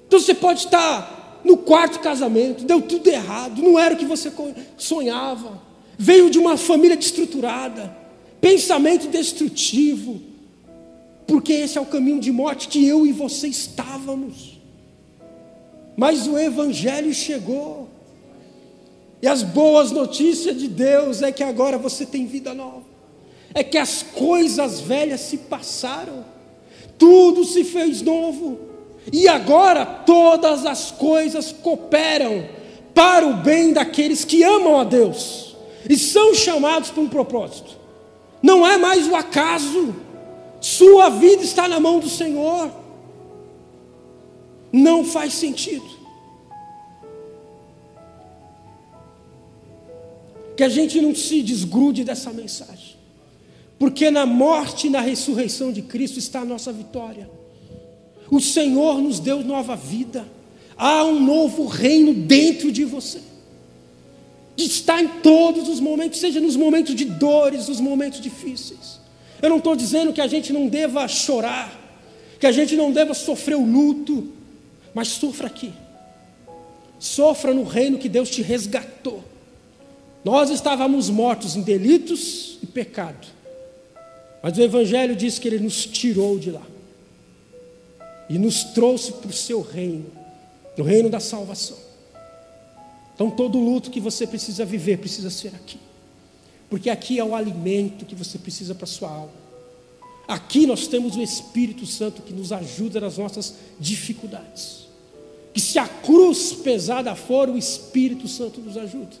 Então 0.07 0.19
você 0.19 0.33
pode 0.33 0.65
estar 0.65 1.18
no 1.43 1.57
quarto 1.57 1.99
casamento, 1.99 2.65
deu 2.65 2.81
tudo 2.81 3.07
errado, 3.07 3.61
não 3.61 3.79
era 3.79 3.95
o 3.95 3.97
que 3.97 4.05
você 4.05 4.31
sonhava, 4.77 5.61
veio 5.97 6.29
de 6.29 6.37
uma 6.37 6.57
família 6.57 6.97
destruturada, 6.97 7.95
pensamento 8.41 9.07
destrutivo, 9.07 10.21
porque 11.27 11.53
esse 11.53 11.77
é 11.77 11.81
o 11.81 11.85
caminho 11.85 12.19
de 12.19 12.31
morte 12.31 12.67
que 12.67 12.85
eu 12.85 13.05
e 13.05 13.11
você 13.11 13.47
estávamos. 13.47 14.59
Mas 15.95 16.27
o 16.27 16.37
Evangelho 16.37 17.13
chegou, 17.13 17.89
e 19.21 19.27
as 19.27 19.43
boas 19.43 19.91
notícias 19.91 20.57
de 20.57 20.67
Deus 20.67 21.21
é 21.21 21.31
que 21.31 21.43
agora 21.43 21.77
você 21.77 22.05
tem 22.05 22.25
vida 22.25 22.53
nova, 22.53 22.85
é 23.53 23.63
que 23.63 23.77
as 23.77 24.01
coisas 24.01 24.79
velhas 24.79 25.21
se 25.21 25.37
passaram, 25.37 26.23
tudo 26.97 27.43
se 27.43 27.63
fez 27.63 28.01
novo. 28.01 28.68
E 29.11 29.27
agora 29.27 29.85
todas 29.85 30.65
as 30.65 30.91
coisas 30.91 31.51
cooperam 31.51 32.45
para 32.93 33.25
o 33.25 33.33
bem 33.35 33.71
daqueles 33.71 34.25
que 34.25 34.43
amam 34.43 34.79
a 34.79 34.83
Deus 34.83 35.55
e 35.89 35.97
são 35.97 36.33
chamados 36.33 36.91
para 36.91 37.01
um 37.01 37.09
propósito. 37.09 37.77
Não 38.41 38.65
é 38.65 38.77
mais 38.77 39.07
o 39.07 39.15
acaso, 39.15 39.95
sua 40.61 41.09
vida 41.09 41.43
está 41.43 41.67
na 41.67 41.79
mão 41.79 41.99
do 41.99 42.09
Senhor. 42.09 42.71
Não 44.71 45.03
faz 45.03 45.33
sentido. 45.33 45.99
Que 50.55 50.63
a 50.63 50.69
gente 50.69 50.99
não 51.01 51.15
se 51.15 51.41
desgrude 51.41 52.03
dessa 52.03 52.31
mensagem, 52.33 52.97
porque 53.79 54.11
na 54.11 54.25
morte 54.25 54.87
e 54.87 54.89
na 54.89 54.99
ressurreição 54.99 55.71
de 55.71 55.81
Cristo 55.81 56.19
está 56.19 56.41
a 56.41 56.45
nossa 56.45 56.71
vitória. 56.71 57.38
O 58.31 58.39
Senhor 58.39 59.01
nos 59.01 59.19
deu 59.19 59.43
nova 59.43 59.75
vida. 59.75 60.25
Há 60.77 61.03
um 61.03 61.19
novo 61.19 61.65
reino 61.65 62.13
dentro 62.13 62.71
de 62.71 62.85
você. 62.85 63.19
Está 64.55 65.01
em 65.01 65.07
todos 65.21 65.67
os 65.67 65.79
momentos, 65.79 66.19
seja 66.19 66.39
nos 66.39 66.55
momentos 66.55 66.93
de 66.93 67.05
dores, 67.05 67.67
nos 67.67 67.79
momentos 67.79 68.21
difíceis. 68.21 68.99
Eu 69.41 69.49
não 69.49 69.57
estou 69.57 69.75
dizendo 69.75 70.13
que 70.13 70.21
a 70.21 70.27
gente 70.27 70.53
não 70.53 70.67
deva 70.67 71.07
chorar, 71.07 71.77
que 72.39 72.45
a 72.45 72.51
gente 72.51 72.75
não 72.75 72.91
deva 72.91 73.13
sofrer 73.13 73.55
o 73.55 73.65
luto, 73.65 74.31
mas 74.93 75.07
sofra 75.07 75.47
aqui. 75.47 75.73
Sofra 76.99 77.53
no 77.53 77.63
reino 77.63 77.97
que 77.97 78.09
Deus 78.09 78.29
te 78.29 78.41
resgatou. 78.41 79.23
Nós 80.23 80.49
estávamos 80.49 81.09
mortos 81.09 81.55
em 81.55 81.61
delitos 81.61 82.57
e 82.61 82.65
pecado, 82.65 83.27
mas 84.43 84.57
o 84.57 84.61
Evangelho 84.61 85.15
diz 85.15 85.39
que 85.39 85.47
Ele 85.47 85.59
nos 85.59 85.85
tirou 85.85 86.37
de 86.37 86.51
lá 86.51 86.61
e 88.29 88.37
nos 88.37 88.63
trouxe 88.63 89.11
para 89.13 89.29
o 89.29 89.33
seu 89.33 89.61
reino, 89.61 90.05
no 90.77 90.83
reino 90.83 91.09
da 91.09 91.19
salvação. 91.19 91.77
Então, 93.15 93.29
todo 93.29 93.59
luto 93.59 93.89
que 93.89 93.99
você 93.99 94.25
precisa 94.25 94.63
viver 94.63 94.99
precisa 94.99 95.29
ser 95.29 95.49
aqui, 95.49 95.79
porque 96.69 96.89
aqui 96.89 97.19
é 97.19 97.23
o 97.23 97.35
alimento 97.35 98.05
que 98.05 98.15
você 98.15 98.37
precisa 98.37 98.75
para 98.75 98.85
a 98.85 98.87
sua 98.87 99.09
alma. 99.09 99.49
Aqui 100.27 100.67
nós 100.67 100.85
temos 100.87 101.15
o 101.15 101.21
Espírito 101.23 101.87
Santo 101.87 102.21
que 102.21 102.31
nos 102.31 102.51
ajuda 102.51 103.01
nas 103.01 103.17
nossas 103.17 103.55
dificuldades. 103.79 104.87
Que 105.51 105.59
se 105.59 105.79
a 105.79 105.87
cruz 105.87 106.53
pesada 106.53 107.15
for, 107.15 107.49
o 107.49 107.57
Espírito 107.57 108.27
Santo 108.27 108.61
nos 108.61 108.77
ajuda. 108.77 109.17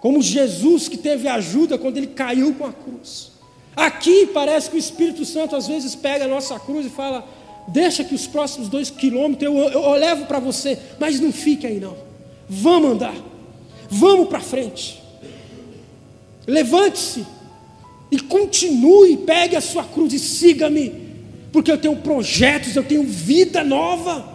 Como 0.00 0.22
Jesus 0.22 0.88
que 0.88 0.96
teve 0.96 1.26
ajuda 1.26 1.76
quando 1.76 1.96
ele 1.96 2.06
caiu 2.06 2.54
com 2.54 2.64
a 2.64 2.72
cruz. 2.72 3.32
Aqui 3.74 4.26
parece 4.26 4.70
que 4.70 4.76
o 4.76 4.78
Espírito 4.78 5.24
Santo 5.24 5.54
às 5.54 5.66
vezes 5.66 5.94
pega 5.94 6.24
a 6.24 6.28
nossa 6.28 6.58
cruz 6.58 6.86
e 6.86 6.90
fala: 6.90 7.26
Deixa 7.68 8.02
que 8.02 8.14
os 8.14 8.26
próximos 8.26 8.68
dois 8.68 8.90
quilômetros 8.90 9.42
eu, 9.42 9.56
eu, 9.56 9.82
eu 9.82 9.92
levo 9.92 10.26
para 10.26 10.38
você, 10.38 10.78
mas 10.98 11.20
não 11.20 11.32
fique 11.32 11.66
aí 11.66 11.78
não. 11.78 11.96
Vamos 12.48 12.92
andar, 12.92 13.14
vamos 13.88 14.28
para 14.28 14.40
frente. 14.40 15.00
Levante-se 16.46 17.24
e 18.10 18.18
continue, 18.18 19.18
pegue 19.18 19.54
a 19.54 19.60
sua 19.60 19.84
cruz 19.84 20.12
e 20.12 20.18
siga-me, 20.18 20.92
porque 21.52 21.70
eu 21.70 21.78
tenho 21.78 21.96
projetos, 21.96 22.74
eu 22.74 22.82
tenho 22.82 23.04
vida 23.04 23.62
nova. 23.62 24.28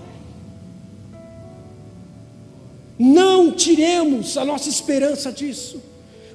Não 2.97 3.51
tiremos 3.51 4.37
a 4.37 4.45
nossa 4.45 4.69
esperança 4.69 5.29
disso, 5.29 5.83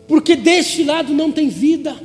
porque 0.07 0.37
deste 0.37 0.85
lado 0.85 1.15
não 1.15 1.33
tem 1.33 1.49
vida. 1.49 1.97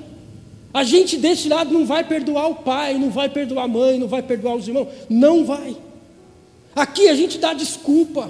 A 0.76 0.84
gente 0.84 1.16
desse 1.16 1.48
lado 1.48 1.74
não 1.74 1.86
vai 1.86 2.04
perdoar 2.04 2.50
o 2.50 2.56
pai, 2.56 2.96
não 2.96 3.10
vai 3.10 3.30
perdoar 3.30 3.64
a 3.64 3.68
mãe, 3.68 3.98
não 3.98 4.10
vai 4.10 4.22
perdoar 4.22 4.56
os 4.56 4.68
irmãos. 4.68 4.90
Não 5.10 5.46
vai. 5.46 5.74
Aqui 6.76 7.08
a 7.08 7.16
gente 7.16 7.38
dá 7.38 7.54
desculpa. 7.54 8.30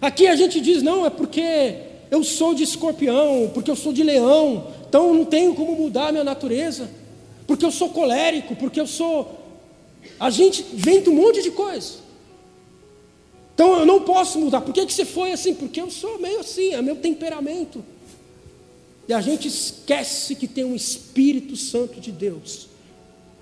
Aqui 0.00 0.26
a 0.26 0.34
gente 0.34 0.60
diz: 0.60 0.82
não, 0.82 1.06
é 1.06 1.10
porque 1.10 1.76
eu 2.10 2.24
sou 2.24 2.52
de 2.52 2.64
escorpião, 2.64 3.48
porque 3.54 3.70
eu 3.70 3.76
sou 3.76 3.92
de 3.92 4.02
leão, 4.02 4.66
então 4.88 5.14
não 5.14 5.24
tenho 5.24 5.54
como 5.54 5.76
mudar 5.76 6.08
a 6.08 6.10
minha 6.10 6.24
natureza, 6.24 6.90
porque 7.46 7.64
eu 7.64 7.70
sou 7.70 7.90
colérico, 7.90 8.56
porque 8.56 8.80
eu 8.80 8.86
sou. 8.88 9.38
A 10.18 10.30
gente 10.30 10.66
inventa 10.74 11.10
um 11.10 11.14
monte 11.14 11.42
de 11.42 11.52
coisa. 11.52 11.92
Então 13.54 13.78
eu 13.78 13.86
não 13.86 14.00
posso 14.00 14.36
mudar. 14.36 14.62
Por 14.62 14.74
que, 14.74 14.84
que 14.84 14.92
você 14.92 15.04
foi 15.04 15.30
assim? 15.30 15.54
Porque 15.54 15.80
eu 15.80 15.92
sou 15.92 16.18
meio 16.18 16.40
assim, 16.40 16.74
é 16.74 16.82
meu 16.82 16.96
temperamento. 16.96 17.84
E 19.08 19.12
a 19.12 19.20
gente 19.20 19.48
esquece 19.48 20.34
que 20.34 20.46
tem 20.46 20.64
um 20.64 20.74
Espírito 20.74 21.56
Santo 21.56 22.00
de 22.00 22.12
Deus, 22.12 22.68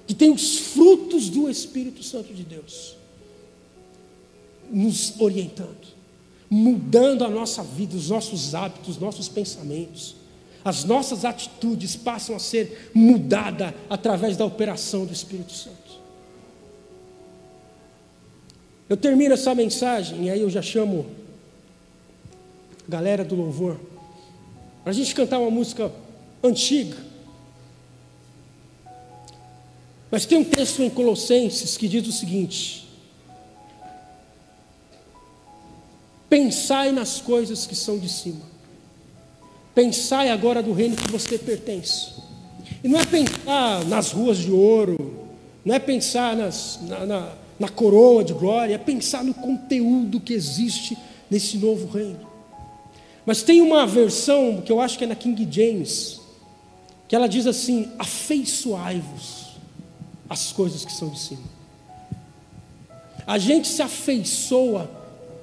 que 0.07 0.15
tem 0.15 0.31
os 0.31 0.59
frutos 0.59 1.29
do 1.29 1.49
Espírito 1.49 2.03
Santo 2.03 2.33
de 2.33 2.43
Deus, 2.43 2.97
nos 4.71 5.21
orientando, 5.21 5.89
mudando 6.49 7.25
a 7.25 7.29
nossa 7.29 7.63
vida, 7.63 7.97
os 7.97 8.09
nossos 8.11 8.55
hábitos, 8.55 8.97
os 8.97 8.99
nossos 8.99 9.29
pensamentos. 9.29 10.17
As 10.63 10.85
nossas 10.85 11.25
atitudes 11.25 11.97
passam 11.97 12.37
a 12.37 12.39
ser 12.39 12.91
mudadas 12.93 13.73
através 13.89 14.37
da 14.37 14.45
operação 14.45 15.07
do 15.07 15.13
Espírito 15.13 15.53
Santo. 15.53 15.79
Eu 18.87 18.97
termino 18.97 19.33
essa 19.33 19.55
mensagem 19.55 20.25
e 20.25 20.31
aí 20.31 20.41
eu 20.41 20.51
já 20.51 20.61
chamo 20.61 21.07
a 22.87 22.91
galera 22.91 23.25
do 23.25 23.35
louvor 23.35 23.81
para 24.83 24.91
a 24.91 24.95
gente 24.95 25.15
cantar 25.15 25.39
uma 25.39 25.51
música 25.51 25.93
antiga. 26.43 26.97
Mas 30.11 30.27
tem 30.27 30.39
um 30.39 30.45
texto 30.45 30.83
em 30.83 30.91
Colossenses 30.91 31.77
que 31.77 31.87
diz 31.87 32.07
o 32.07 32.13
seguinte: 32.13 32.89
Pensai 36.29 36.93
nas 36.93 37.21
coisas 37.21 37.67
que 37.67 37.75
são 37.75 37.99
de 37.99 38.09
cima. 38.09 38.51
Pensai 39.75 40.31
agora 40.31 40.63
do 40.63 40.73
reino 40.73 40.97
que 40.97 41.11
você 41.11 41.39
pertence. 41.39 42.13
E 42.83 42.89
não 42.89 42.99
é 42.99 43.05
pensar 43.05 43.85
nas 43.87 44.11
ruas 44.13 44.39
de 44.39 44.51
ouro, 44.51 45.29
não 45.65 45.75
é 45.75 45.79
pensar 45.79 46.37
nas, 46.37 46.79
na, 46.83 47.07
na, 47.07 47.33
na 47.59 47.69
coroa 47.69 48.25
de 48.25 48.33
glória, 48.33 48.75
é 48.75 48.79
pensar 48.79 49.23
no 49.23 49.35
conteúdo 49.35 50.21
que 50.21 50.33
existe 50.33 50.97
nesse 51.31 51.59
novo 51.59 51.87
reino. 51.87 52.30
Mas 53.31 53.45
tem 53.45 53.63
uma 53.63 53.87
versão 53.87 54.61
que 54.61 54.73
eu 54.73 54.81
acho 54.81 54.99
que 54.99 55.05
é 55.05 55.07
na 55.07 55.15
King 55.15 55.47
James, 55.49 56.21
que 57.07 57.15
ela 57.15 57.29
diz 57.29 57.47
assim: 57.47 57.89
afeiçoai-vos 57.97 59.51
às 60.29 60.51
coisas 60.51 60.85
que 60.85 60.93
são 60.93 61.09
de 61.11 61.21
cima. 61.21 61.45
A 63.25 63.39
gente 63.39 63.69
se 63.69 63.81
afeiçoa 63.83 64.91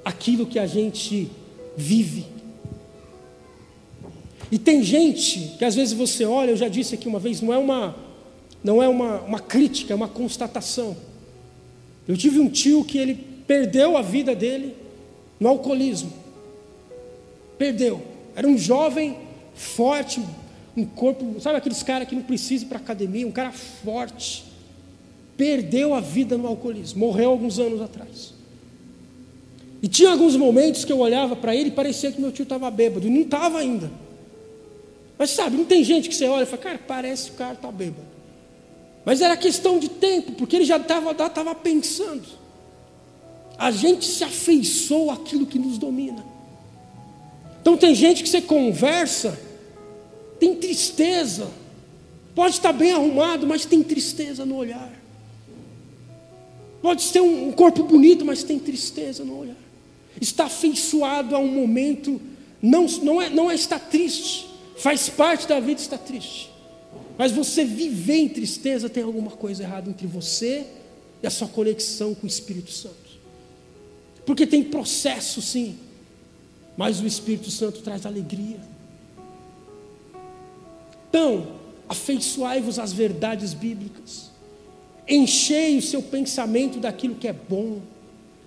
aquilo 0.04 0.46
que 0.46 0.60
a 0.60 0.68
gente 0.68 1.32
vive. 1.78 2.26
E 4.52 4.60
tem 4.60 4.84
gente 4.84 5.56
que 5.58 5.64
às 5.64 5.74
vezes 5.74 5.94
você 5.94 6.26
olha, 6.26 6.50
eu 6.50 6.58
já 6.58 6.68
disse 6.68 6.94
aqui 6.94 7.08
uma 7.08 7.20
vez, 7.20 7.40
não 7.40 7.54
é 7.54 7.58
uma, 7.58 7.96
não 8.62 8.84
é 8.84 8.90
uma, 8.90 9.22
uma 9.22 9.40
crítica, 9.40 9.94
é 9.94 9.96
uma 9.96 10.10
constatação. 10.10 10.98
Eu 12.06 12.18
tive 12.18 12.38
um 12.38 12.50
tio 12.50 12.84
que 12.84 12.98
ele 12.98 13.16
perdeu 13.48 13.96
a 13.96 14.02
vida 14.02 14.36
dele 14.36 14.76
no 15.40 15.48
alcoolismo. 15.48 16.27
Perdeu. 17.58 18.02
Era 18.36 18.48
um 18.48 18.58
jovem 18.58 19.18
forte, 19.56 20.22
um 20.76 20.86
corpo, 20.86 21.40
sabe 21.40 21.58
aqueles 21.58 21.82
caras 21.82 22.08
que 22.08 22.16
não 22.16 22.22
precisam 22.22 22.68
ir 22.68 22.70
para 22.70 22.78
academia, 22.78 23.26
um 23.26 23.32
cara 23.32 23.52
forte. 23.52 24.46
Perdeu 25.36 25.94
a 25.94 26.00
vida 26.00 26.38
no 26.38 26.48
alcoolismo, 26.48 27.00
morreu 27.00 27.32
alguns 27.32 27.60
anos 27.60 27.82
atrás. 27.82 28.34
E 29.82 29.88
tinha 29.88 30.12
alguns 30.12 30.36
momentos 30.36 30.84
que 30.84 30.92
eu 30.92 31.00
olhava 31.00 31.36
para 31.36 31.56
ele 31.56 31.70
e 31.70 31.72
parecia 31.72 32.12
que 32.12 32.20
meu 32.20 32.32
tio 32.32 32.44
estava 32.44 32.70
bêbado, 32.72 33.08
e 33.08 33.10
não 33.10 33.22
estava 33.22 33.60
ainda. 33.60 33.92
Mas 35.18 35.32
sabe, 35.32 35.58
não 35.58 35.66
tem 35.66 35.84
gente 35.84 36.10
que 36.10 36.16
você 36.16 36.28
olha 36.28 36.44
e 36.44 36.46
fala, 36.46 36.62
cara, 36.62 36.80
parece 36.88 37.26
que 37.26 37.36
o 37.36 37.38
cara 37.38 37.54
está 37.54 37.72
bêbado. 37.72 38.08
Mas 39.06 39.22
era 39.22 39.38
questão 39.38 39.80
de 39.80 39.90
tempo, 39.90 40.34
porque 40.34 40.56
ele 40.58 40.66
já 40.66 40.78
estava 40.78 41.14
tava 41.14 41.56
pensando. 41.56 42.26
A 43.58 43.72
gente 43.72 44.06
se 44.06 44.24
afeiçoa 44.24 45.14
àquilo 45.14 45.46
que 45.46 45.58
nos 45.58 45.78
domina. 45.78 46.24
Então 47.68 47.76
tem 47.76 47.94
gente 47.94 48.24
que 48.24 48.30
você 48.30 48.40
conversa, 48.40 49.38
tem 50.40 50.56
tristeza. 50.56 51.52
Pode 52.34 52.56
estar 52.56 52.72
bem 52.72 52.94
arrumado, 52.94 53.46
mas 53.46 53.66
tem 53.66 53.84
tristeza 53.84 54.46
no 54.46 54.56
olhar. 54.56 54.90
Pode 56.82 57.02
ser 57.02 57.20
um 57.20 57.52
corpo 57.52 57.84
bonito, 57.84 58.24
mas 58.24 58.42
tem 58.42 58.58
tristeza 58.58 59.26
no 59.26 59.38
olhar. 59.38 59.58
Está 60.22 60.46
afeiçoado 60.46 61.36
a 61.36 61.40
um 61.40 61.50
momento, 61.50 62.22
não, 62.62 62.86
não, 63.04 63.22
é, 63.22 63.30
não 63.30 63.52
é 63.52 63.56
estar 63.56 63.80
triste, 63.80 64.48
faz 64.78 65.10
parte 65.10 65.46
da 65.46 65.60
vida 65.60 65.82
estar 65.82 65.98
triste. 65.98 66.50
Mas 67.18 67.34
você 67.34 67.66
viver 67.66 68.16
em 68.16 68.30
tristeza 68.30 68.88
tem 68.88 69.04
alguma 69.04 69.32
coisa 69.32 69.64
errada 69.64 69.90
entre 69.90 70.08
você 70.08 70.66
e 71.22 71.28
a 71.28 71.30
sua 71.30 71.50
conexão 71.50 72.16
com 72.16 72.24
o 72.24 72.30
Espírito 72.30 72.72
Santo. 72.72 72.96
Porque 74.26 74.48
tem 74.48 74.64
processo, 74.64 75.42
sim 75.42 75.78
mas 76.78 77.02
o 77.02 77.08
Espírito 77.08 77.50
Santo 77.50 77.82
traz 77.82 78.06
alegria. 78.06 78.60
Então, 81.10 81.48
afeiçoai-vos 81.90 82.78
às 82.78 82.94
verdades 82.94 83.54
bíblicas, 83.54 84.30
enchei 85.08 85.78
o 85.78 85.82
seu 85.82 86.04
pensamento 86.04 86.80
daquilo 86.80 87.16
que 87.16 87.28
é 87.28 87.34
bom, 87.34 87.82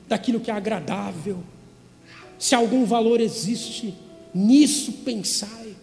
daquilo 0.06 0.38
que 0.38 0.50
é 0.50 0.54
agradável. 0.54 1.42
Se 2.38 2.54
algum 2.54 2.84
valor 2.84 3.20
existe, 3.20 3.94
nisso 4.32 4.92
pensai. 5.04 5.74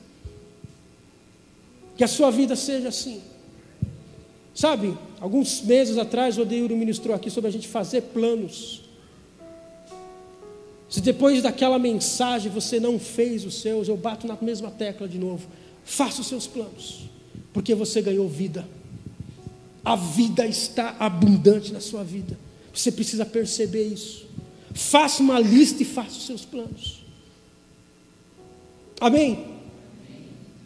Que 1.98 2.04
a 2.04 2.08
sua 2.08 2.32
vida 2.32 2.56
seja 2.56 2.88
assim. 2.88 3.22
Sabe, 4.54 4.98
alguns 5.20 5.62
meses 5.62 5.98
atrás 5.98 6.38
o 6.38 6.42
Odeiro 6.42 6.76
ministrou 6.76 7.16
aqui 7.16 7.30
sobre 7.30 7.50
a 7.50 7.52
gente 7.52 7.68
fazer 7.68 8.02
planos. 8.02 8.87
Se 10.90 11.02
depois 11.02 11.44
daquela 11.44 11.78
mensagem 11.78 12.52
você 12.52 12.80
não 12.80 12.98
fez 12.98 13.46
os 13.46 13.62
seus, 13.62 13.88
eu 13.88 13.98
bato 13.98 14.26
na 14.26 14.38
mesma 14.42 14.72
tecla 14.72 15.08
de 15.08 15.18
novo. 15.18 15.48
Faça 15.84 16.22
os 16.22 16.28
seus 16.28 16.48
planos, 16.48 17.10
porque 17.54 17.76
você 17.76 18.02
ganhou 18.02 18.28
vida. 18.28 18.68
A 19.84 19.96
vida 19.96 20.46
está 20.46 20.96
abundante 21.00 21.74
na 21.74 21.80
sua 21.80 22.04
vida. 22.04 22.38
Você 22.74 22.92
precisa 22.92 23.26
perceber 23.26 23.86
isso. 23.88 24.28
Faça 24.74 25.22
uma 25.22 25.40
lista 25.40 25.82
e 25.82 25.86
faça 25.86 26.12
os 26.12 26.26
seus 26.26 26.46
planos. 26.46 27.04
Amém? 29.00 29.58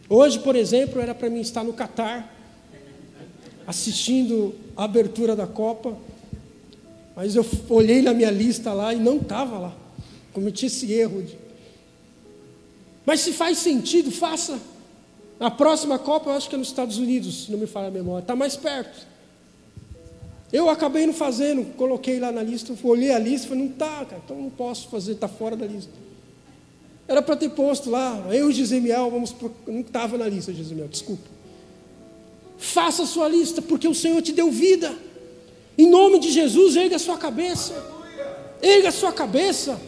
Hoje, 0.08 0.38
por 0.38 0.54
exemplo, 0.54 1.00
era 1.00 1.14
para 1.14 1.30
mim 1.30 1.40
estar 1.40 1.64
no 1.64 1.72
Catar, 1.72 2.34
assistindo 3.66 4.54
a 4.76 4.84
abertura 4.84 5.34
da 5.34 5.46
Copa, 5.46 5.96
mas 7.16 7.34
eu 7.34 7.46
olhei 7.68 8.02
na 8.02 8.12
minha 8.12 8.30
lista 8.30 8.72
lá 8.72 8.92
e 8.92 8.98
não 8.98 9.16
estava 9.16 9.58
lá. 9.58 9.81
Cometi 10.32 10.66
esse 10.66 10.90
erro. 10.92 11.24
Mas 13.04 13.20
se 13.20 13.32
faz 13.32 13.58
sentido, 13.58 14.10
faça. 14.10 14.58
A 15.38 15.50
próxima 15.50 15.98
Copa, 15.98 16.30
eu 16.30 16.34
acho 16.34 16.48
que 16.48 16.54
é 16.54 16.58
nos 16.58 16.68
Estados 16.68 16.98
Unidos, 16.98 17.44
se 17.44 17.50
não 17.52 17.58
me 17.58 17.66
falha 17.66 17.88
a 17.88 17.90
memória, 17.90 18.22
está 18.22 18.36
mais 18.36 18.54
perto. 18.56 19.06
Eu 20.52 20.68
acabei 20.68 21.06
não 21.06 21.14
fazendo, 21.14 21.64
coloquei 21.76 22.20
lá 22.20 22.30
na 22.30 22.42
lista, 22.42 22.74
olhei 22.84 23.10
a 23.10 23.18
lista 23.18 23.46
e 23.46 23.48
falei, 23.48 23.64
não 23.64 23.72
está, 23.72 24.04
cara, 24.04 24.22
então 24.24 24.36
não 24.36 24.50
posso 24.50 24.88
fazer, 24.88 25.12
está 25.12 25.26
fora 25.26 25.56
da 25.56 25.66
lista. 25.66 25.90
Era 27.08 27.20
para 27.20 27.36
ter 27.36 27.50
posto 27.50 27.90
lá, 27.90 28.28
eu 28.30 28.50
e 28.50 28.52
Gisemiel, 28.52 29.10
vamos 29.10 29.34
não 29.66 29.80
estava 29.80 30.16
na 30.16 30.28
lista, 30.28 30.52
Gisemiel, 30.52 30.88
desculpa. 30.88 31.28
Faça 32.58 33.02
a 33.02 33.06
sua 33.06 33.28
lista, 33.28 33.60
porque 33.60 33.88
o 33.88 33.94
Senhor 33.94 34.22
te 34.22 34.32
deu 34.32 34.50
vida. 34.50 34.94
Em 35.76 35.90
nome 35.90 36.20
de 36.20 36.30
Jesus, 36.30 36.76
erga 36.76 36.96
a 36.96 37.00
sua 37.00 37.16
cabeça. 37.16 37.74
Erga 38.62 38.90
a 38.90 38.92
sua 38.92 39.12
cabeça 39.12 39.80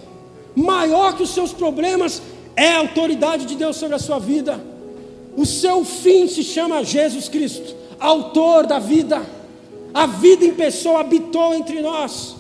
maior 0.54 1.16
que 1.16 1.22
os 1.22 1.30
seus 1.30 1.52
problemas 1.52 2.22
é 2.56 2.70
a 2.70 2.78
autoridade 2.78 3.46
de 3.46 3.56
Deus 3.56 3.76
sobre 3.76 3.96
a 3.96 3.98
sua 3.98 4.18
vida. 4.18 4.62
O 5.36 5.44
seu 5.44 5.84
fim 5.84 6.28
se 6.28 6.42
chama 6.44 6.84
Jesus 6.84 7.28
Cristo, 7.28 7.74
autor 7.98 8.66
da 8.66 8.78
vida. 8.78 9.24
A 9.92 10.06
vida 10.06 10.44
em 10.44 10.54
pessoa 10.54 11.00
habitou 11.00 11.54
entre 11.54 11.80
nós. 11.80 12.36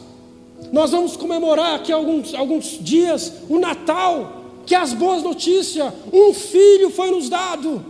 Nós 0.72 0.92
vamos 0.92 1.16
comemorar 1.16 1.76
aqui 1.76 1.92
alguns, 1.92 2.34
alguns 2.34 2.78
dias 2.80 3.32
o 3.48 3.58
Natal, 3.58 4.42
que 4.66 4.74
é 4.74 4.78
as 4.78 4.92
boas 4.92 5.22
notícias. 5.22 5.92
Um 6.12 6.32
filho 6.32 6.90
foi 6.90 7.10
nos 7.10 7.28
dado, 7.28 7.84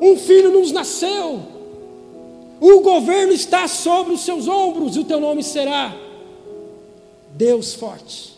um 0.00 0.16
filho 0.16 0.50
nos 0.50 0.72
nasceu. 0.72 1.40
O 2.60 2.80
governo 2.80 3.32
está 3.32 3.68
sobre 3.68 4.14
os 4.14 4.20
seus 4.20 4.48
ombros 4.48 4.96
e 4.96 5.00
o 5.00 5.04
teu 5.04 5.20
nome 5.20 5.42
será 5.42 5.94
Deus 7.36 7.74
forte 7.74 8.35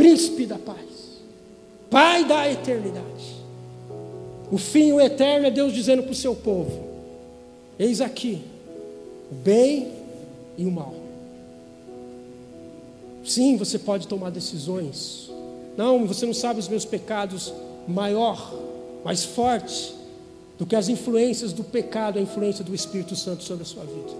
príncipe 0.00 0.46
da 0.46 0.56
paz, 0.56 1.20
pai 1.90 2.24
da 2.24 2.50
eternidade. 2.50 3.36
O 4.50 4.56
fim, 4.56 4.92
o 4.92 5.00
eterno, 5.00 5.46
é 5.46 5.50
Deus 5.50 5.74
dizendo 5.74 6.02
para 6.02 6.12
o 6.12 6.14
seu 6.14 6.34
povo: 6.34 6.84
Eis 7.78 8.00
aqui 8.00 8.40
o 9.30 9.34
bem 9.34 9.92
e 10.56 10.64
o 10.64 10.70
mal. 10.70 10.94
Sim, 13.22 13.58
você 13.58 13.78
pode 13.78 14.08
tomar 14.08 14.30
decisões. 14.30 15.30
Não, 15.76 16.06
você 16.06 16.24
não 16.24 16.32
sabe 16.32 16.58
os 16.58 16.66
meus 16.66 16.86
pecados 16.86 17.52
maior, 17.86 18.54
mais 19.04 19.22
forte 19.22 19.94
do 20.58 20.64
que 20.64 20.74
as 20.74 20.88
influências 20.88 21.52
do 21.52 21.62
pecado, 21.62 22.18
a 22.18 22.22
influência 22.22 22.64
do 22.64 22.74
Espírito 22.74 23.14
Santo 23.14 23.44
sobre 23.44 23.64
a 23.64 23.66
sua 23.66 23.84
vida. 23.84 24.12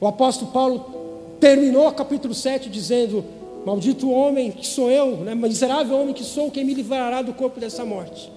O 0.00 0.06
apóstolo 0.08 0.50
Paulo 0.50 1.36
terminou 1.38 1.86
o 1.86 1.92
capítulo 1.92 2.34
7 2.34 2.68
dizendo: 2.68 3.35
Maldito 3.66 4.08
homem 4.08 4.52
que 4.52 4.64
sou 4.64 4.88
eu, 4.88 5.16
né? 5.16 5.34
miserável 5.34 5.98
homem 5.98 6.14
que 6.14 6.22
sou, 6.22 6.52
quem 6.52 6.64
me 6.64 6.72
livrará 6.72 7.20
do 7.20 7.34
corpo 7.34 7.58
dessa 7.58 7.84
morte? 7.84 8.30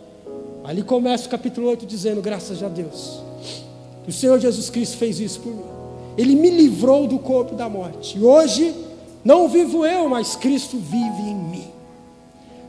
Ali 0.64 0.82
começa 0.82 1.28
o 1.28 1.30
capítulo 1.30 1.68
8 1.68 1.86
dizendo: 1.86 2.20
Graças 2.20 2.64
a 2.64 2.68
Deus, 2.68 3.22
o 4.08 4.12
Senhor 4.12 4.40
Jesus 4.40 4.72
Cristo 4.72 4.98
fez 4.98 5.20
isso 5.20 5.40
por 5.42 5.54
mim. 5.54 5.66
Ele 6.18 6.34
me 6.34 6.50
livrou 6.50 7.06
do 7.06 7.20
corpo 7.20 7.54
da 7.54 7.70
morte. 7.70 8.18
E 8.18 8.24
hoje, 8.24 8.74
não 9.24 9.48
vivo 9.48 9.86
eu, 9.86 10.10
mas 10.10 10.36
Cristo 10.36 10.78
vive 10.78 11.22
em 11.22 11.36
mim. 11.36 11.68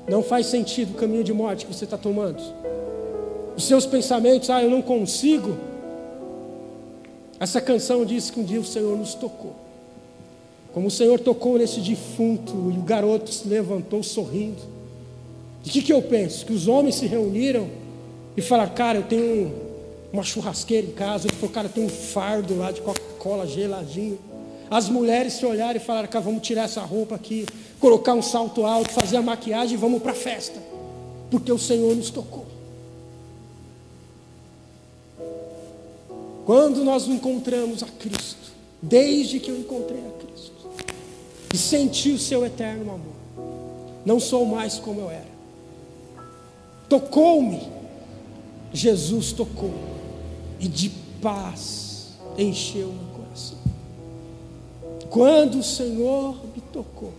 Não 0.07 0.23
faz 0.23 0.45
sentido 0.45 0.91
o 0.91 0.99
caminho 0.99 1.25
de 1.25 1.33
morte 1.33 1.65
que 1.65 1.73
você 1.73 1.85
está 1.85 1.97
tomando. 1.97 2.43
Os 3.57 3.65
seus 3.65 3.87
pensamentos, 3.87 4.51
ah, 4.51 4.63
eu 4.63 4.71
não 4.71 4.83
consigo. 4.83 5.57
Essa 7.41 7.59
canção 7.59 8.05
diz 8.05 8.29
que 8.29 8.39
um 8.39 8.45
dia 8.45 8.61
o 8.61 8.65
Senhor 8.67 8.99
nos 8.99 9.15
tocou. 9.15 9.70
Como 10.73 10.87
o 10.87 10.91
Senhor 10.91 11.19
tocou 11.19 11.59
nesse 11.59 11.81
defunto 11.81 12.53
e 12.75 12.79
o 12.79 12.83
garoto 12.83 13.33
se 13.33 13.49
levantou 13.49 14.03
sorrindo. 14.03 14.63
De 15.63 15.71
que, 15.71 15.83
que 15.83 15.93
eu 15.93 16.01
penso? 16.01 16.47
Que 16.47 16.53
os 16.53 16.69
homens 16.69 16.95
se 16.95 17.07
reuniram 17.07 17.69
e 18.37 18.41
falaram, 18.41 18.73
cara, 18.73 18.99
eu 18.99 19.03
tenho 19.03 19.53
uma 20.13 20.23
churrasqueira 20.23 20.87
em 20.87 20.93
casa. 20.93 21.27
Ele 21.27 21.37
falou, 21.37 21.51
cara, 21.51 21.69
tenho 21.69 21.87
um 21.87 21.91
fardo 21.91 22.57
lá 22.57 22.71
de 22.71 22.81
Coca-Cola 22.81 23.47
geladinho. 23.47 24.19
As 24.71 24.89
mulheres 24.89 25.35
se 25.35 25.45
olharam 25.45 25.77
e 25.77 25.83
falaram, 25.83 26.09
cara, 26.09 26.25
vamos 26.25 26.43
tirar 26.43 26.63
essa 26.63 26.81
roupa 26.81 27.17
aqui, 27.17 27.45
colocar 27.81 28.15
um 28.15 28.23
salto 28.23 28.65
alto, 28.65 28.93
fazer 28.93 29.17
a 29.17 29.23
maquiagem 29.23 29.75
e 29.75 29.77
vamos 29.77 30.01
para 30.01 30.13
a 30.13 30.15
festa. 30.15 30.63
Porque 31.31 31.51
o 31.51 31.59
Senhor 31.59 31.95
nos 31.97 32.11
tocou. 32.11 32.47
Quando 36.47 36.85
nós 36.85 37.07
encontramos 37.07 37.83
a 37.83 37.87
Cristo, 37.87 38.53
desde 38.81 39.39
que 39.39 39.51
eu 39.51 39.59
encontrei 39.59 40.01
a 40.01 40.25
Cristo, 40.25 40.60
e 41.53 41.59
senti 41.59 42.11
o 42.13 42.19
seu 42.19 42.45
eterno 42.45 42.93
amor, 42.93 43.15
não 44.05 44.21
sou 44.21 44.47
mais 44.47 44.79
como 44.79 45.01
eu 45.01 45.11
era. 45.11 45.31
Tocou-me, 46.89 47.69
Jesus 48.73 49.33
tocou, 49.33 49.75
e 50.59 50.69
de 50.69 50.91
paz 51.21 52.15
encheu 52.37 52.89
meu 52.89 53.15
coração. 53.15 53.59
Quando 55.09 55.59
o 55.59 55.63
Senhor 55.63 56.37
me 56.55 56.61
tocou, 56.73 57.13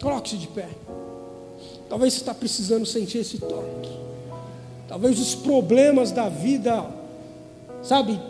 coloque-se 0.00 0.36
de 0.36 0.46
pé. 0.46 0.68
Talvez 1.88 2.14
você 2.14 2.20
está 2.20 2.32
precisando 2.32 2.86
sentir 2.86 3.18
esse 3.18 3.38
toque. 3.38 3.90
Talvez 4.86 5.18
os 5.18 5.34
problemas 5.34 6.12
da 6.12 6.28
vida, 6.28 6.86
sabe, 7.82 8.20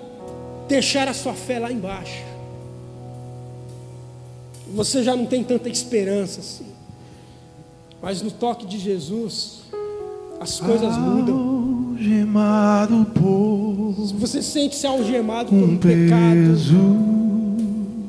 deixar 0.67 1.09
a 1.09 1.15
sua 1.15 1.35
fé 1.35 1.59
lá 1.59 1.71
embaixo. 1.71 2.30
Você 4.75 5.03
já 5.03 5.17
não 5.17 5.27
tem 5.27 5.43
tanta 5.43 5.69
esperança 5.69 6.41
assim. 6.41 6.67
Mas 8.03 8.23
no 8.23 8.31
toque 8.31 8.67
de 8.67 8.79
Jesus, 8.79 9.61
as 10.41 10.59
coisas 10.61 10.97
mudam. 10.97 11.51
Algemado 12.01 13.07
por 13.15 13.93
Você 14.19 14.41
sente-se 14.41 14.87
algemado 14.87 15.51
por 15.51 15.55
um 15.57 15.77
pecado, 15.77 16.35
peso. 16.47 16.75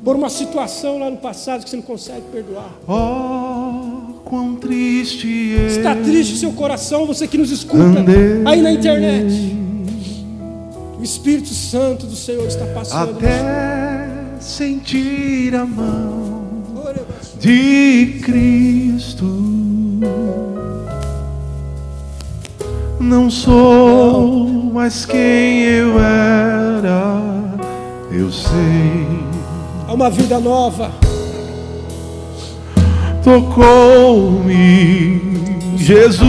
por 0.02 0.16
uma 0.16 0.30
situação 0.30 0.98
lá 0.98 1.10
no 1.10 1.18
passado 1.18 1.66
que 1.66 1.70
você 1.70 1.76
não 1.76 1.84
consegue 1.84 2.22
perdoar. 2.32 2.72
Oh, 2.88 4.14
quão 4.24 4.56
triste 4.56 5.58
é 5.58 5.68
Está 5.68 5.94
triste 5.94 6.36
o 6.36 6.38
seu 6.38 6.54
coração, 6.54 7.06
você 7.06 7.28
que 7.28 7.38
nos 7.38 7.52
escuta 7.52 7.84
andei 7.84 8.44
aí 8.46 8.62
na 8.62 8.72
internet. 8.72 9.58
O 10.98 11.04
Espírito 11.04 11.50
Santo 11.50 12.06
do 12.08 12.16
Senhor 12.16 12.48
está 12.48 12.66
passando. 12.68 13.18
até 13.18 14.40
sentir 14.40 15.54
a 15.54 15.66
mão 15.66 16.41
de 17.42 18.20
Cristo. 18.24 19.26
Não 23.00 23.32
sou 23.32 24.48
mais 24.72 25.06
quem 25.08 25.64
eu 25.64 26.00
era, 26.00 27.20
eu 28.12 28.32
sei. 28.32 29.08
Há 29.88 29.94
uma 29.94 30.12
vida 30.12 30.40
nova. 30.40 30.92
Tocou-me, 33.24 35.20
Jesus 35.78 36.22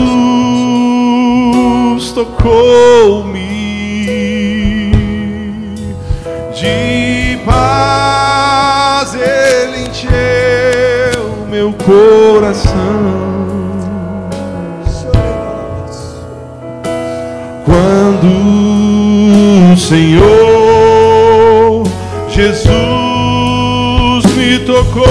tocou-me 2.11 3.53
de 6.55 7.37
paz, 7.45 7.72
coração. 11.85 12.73
Quando 17.65 18.27
o 19.73 19.77
Senhor 19.77 20.23
Jesus 22.29 24.25
me 24.35 24.59
tocou, 24.65 25.03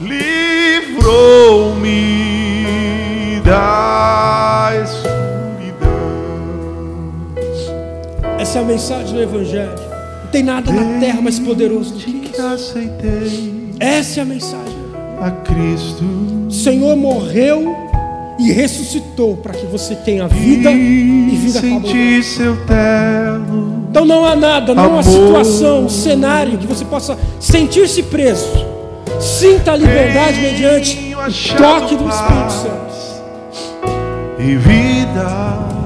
livrou-me 0.00 1.82
da 3.44 4.72
escuridão. 4.84 5.90
Essa 8.38 8.58
é 8.58 8.62
a 8.62 8.64
mensagem 8.64 9.14
do 9.14 9.22
Evangelho. 9.22 9.86
Não 10.24 10.30
tem 10.30 10.42
nada 10.42 10.72
na 10.72 10.98
terra 11.00 11.20
mais 11.20 11.38
poderoso 11.38 11.94
do 11.94 12.00
que 12.00 12.25
Aceitei 12.38 13.72
Essa 13.80 14.20
é 14.20 14.22
a 14.22 14.26
mensagem. 14.26 14.76
a 15.20 15.30
Cristo 15.30 16.04
O 16.48 16.50
Senhor 16.50 16.96
morreu 16.96 17.74
e 18.38 18.52
ressuscitou 18.52 19.36
para 19.36 19.54
que 19.54 19.66
você 19.66 19.94
tenha 19.94 20.28
vida 20.28 20.70
e 20.70 21.32
e 21.32 21.36
vida 21.36 21.60
senti 21.60 22.22
seu 22.22 22.56
terno. 22.66 23.86
Então 23.90 24.04
não 24.04 24.24
há 24.24 24.36
nada, 24.36 24.74
não 24.74 24.98
há 24.98 25.02
situação, 25.02 25.84
um 25.84 25.88
cenário 25.88 26.58
que 26.58 26.66
você 26.66 26.84
possa 26.84 27.18
sentir-se 27.40 28.02
preso. 28.02 28.52
Sinta 29.18 29.72
a 29.72 29.76
liberdade 29.76 30.40
mediante 30.40 31.14
o 31.14 31.56
toque 31.56 31.96
do 31.96 32.08
Espírito 32.08 32.52
Santo. 32.52 32.86
E 34.38 34.56
vida 34.56 35.85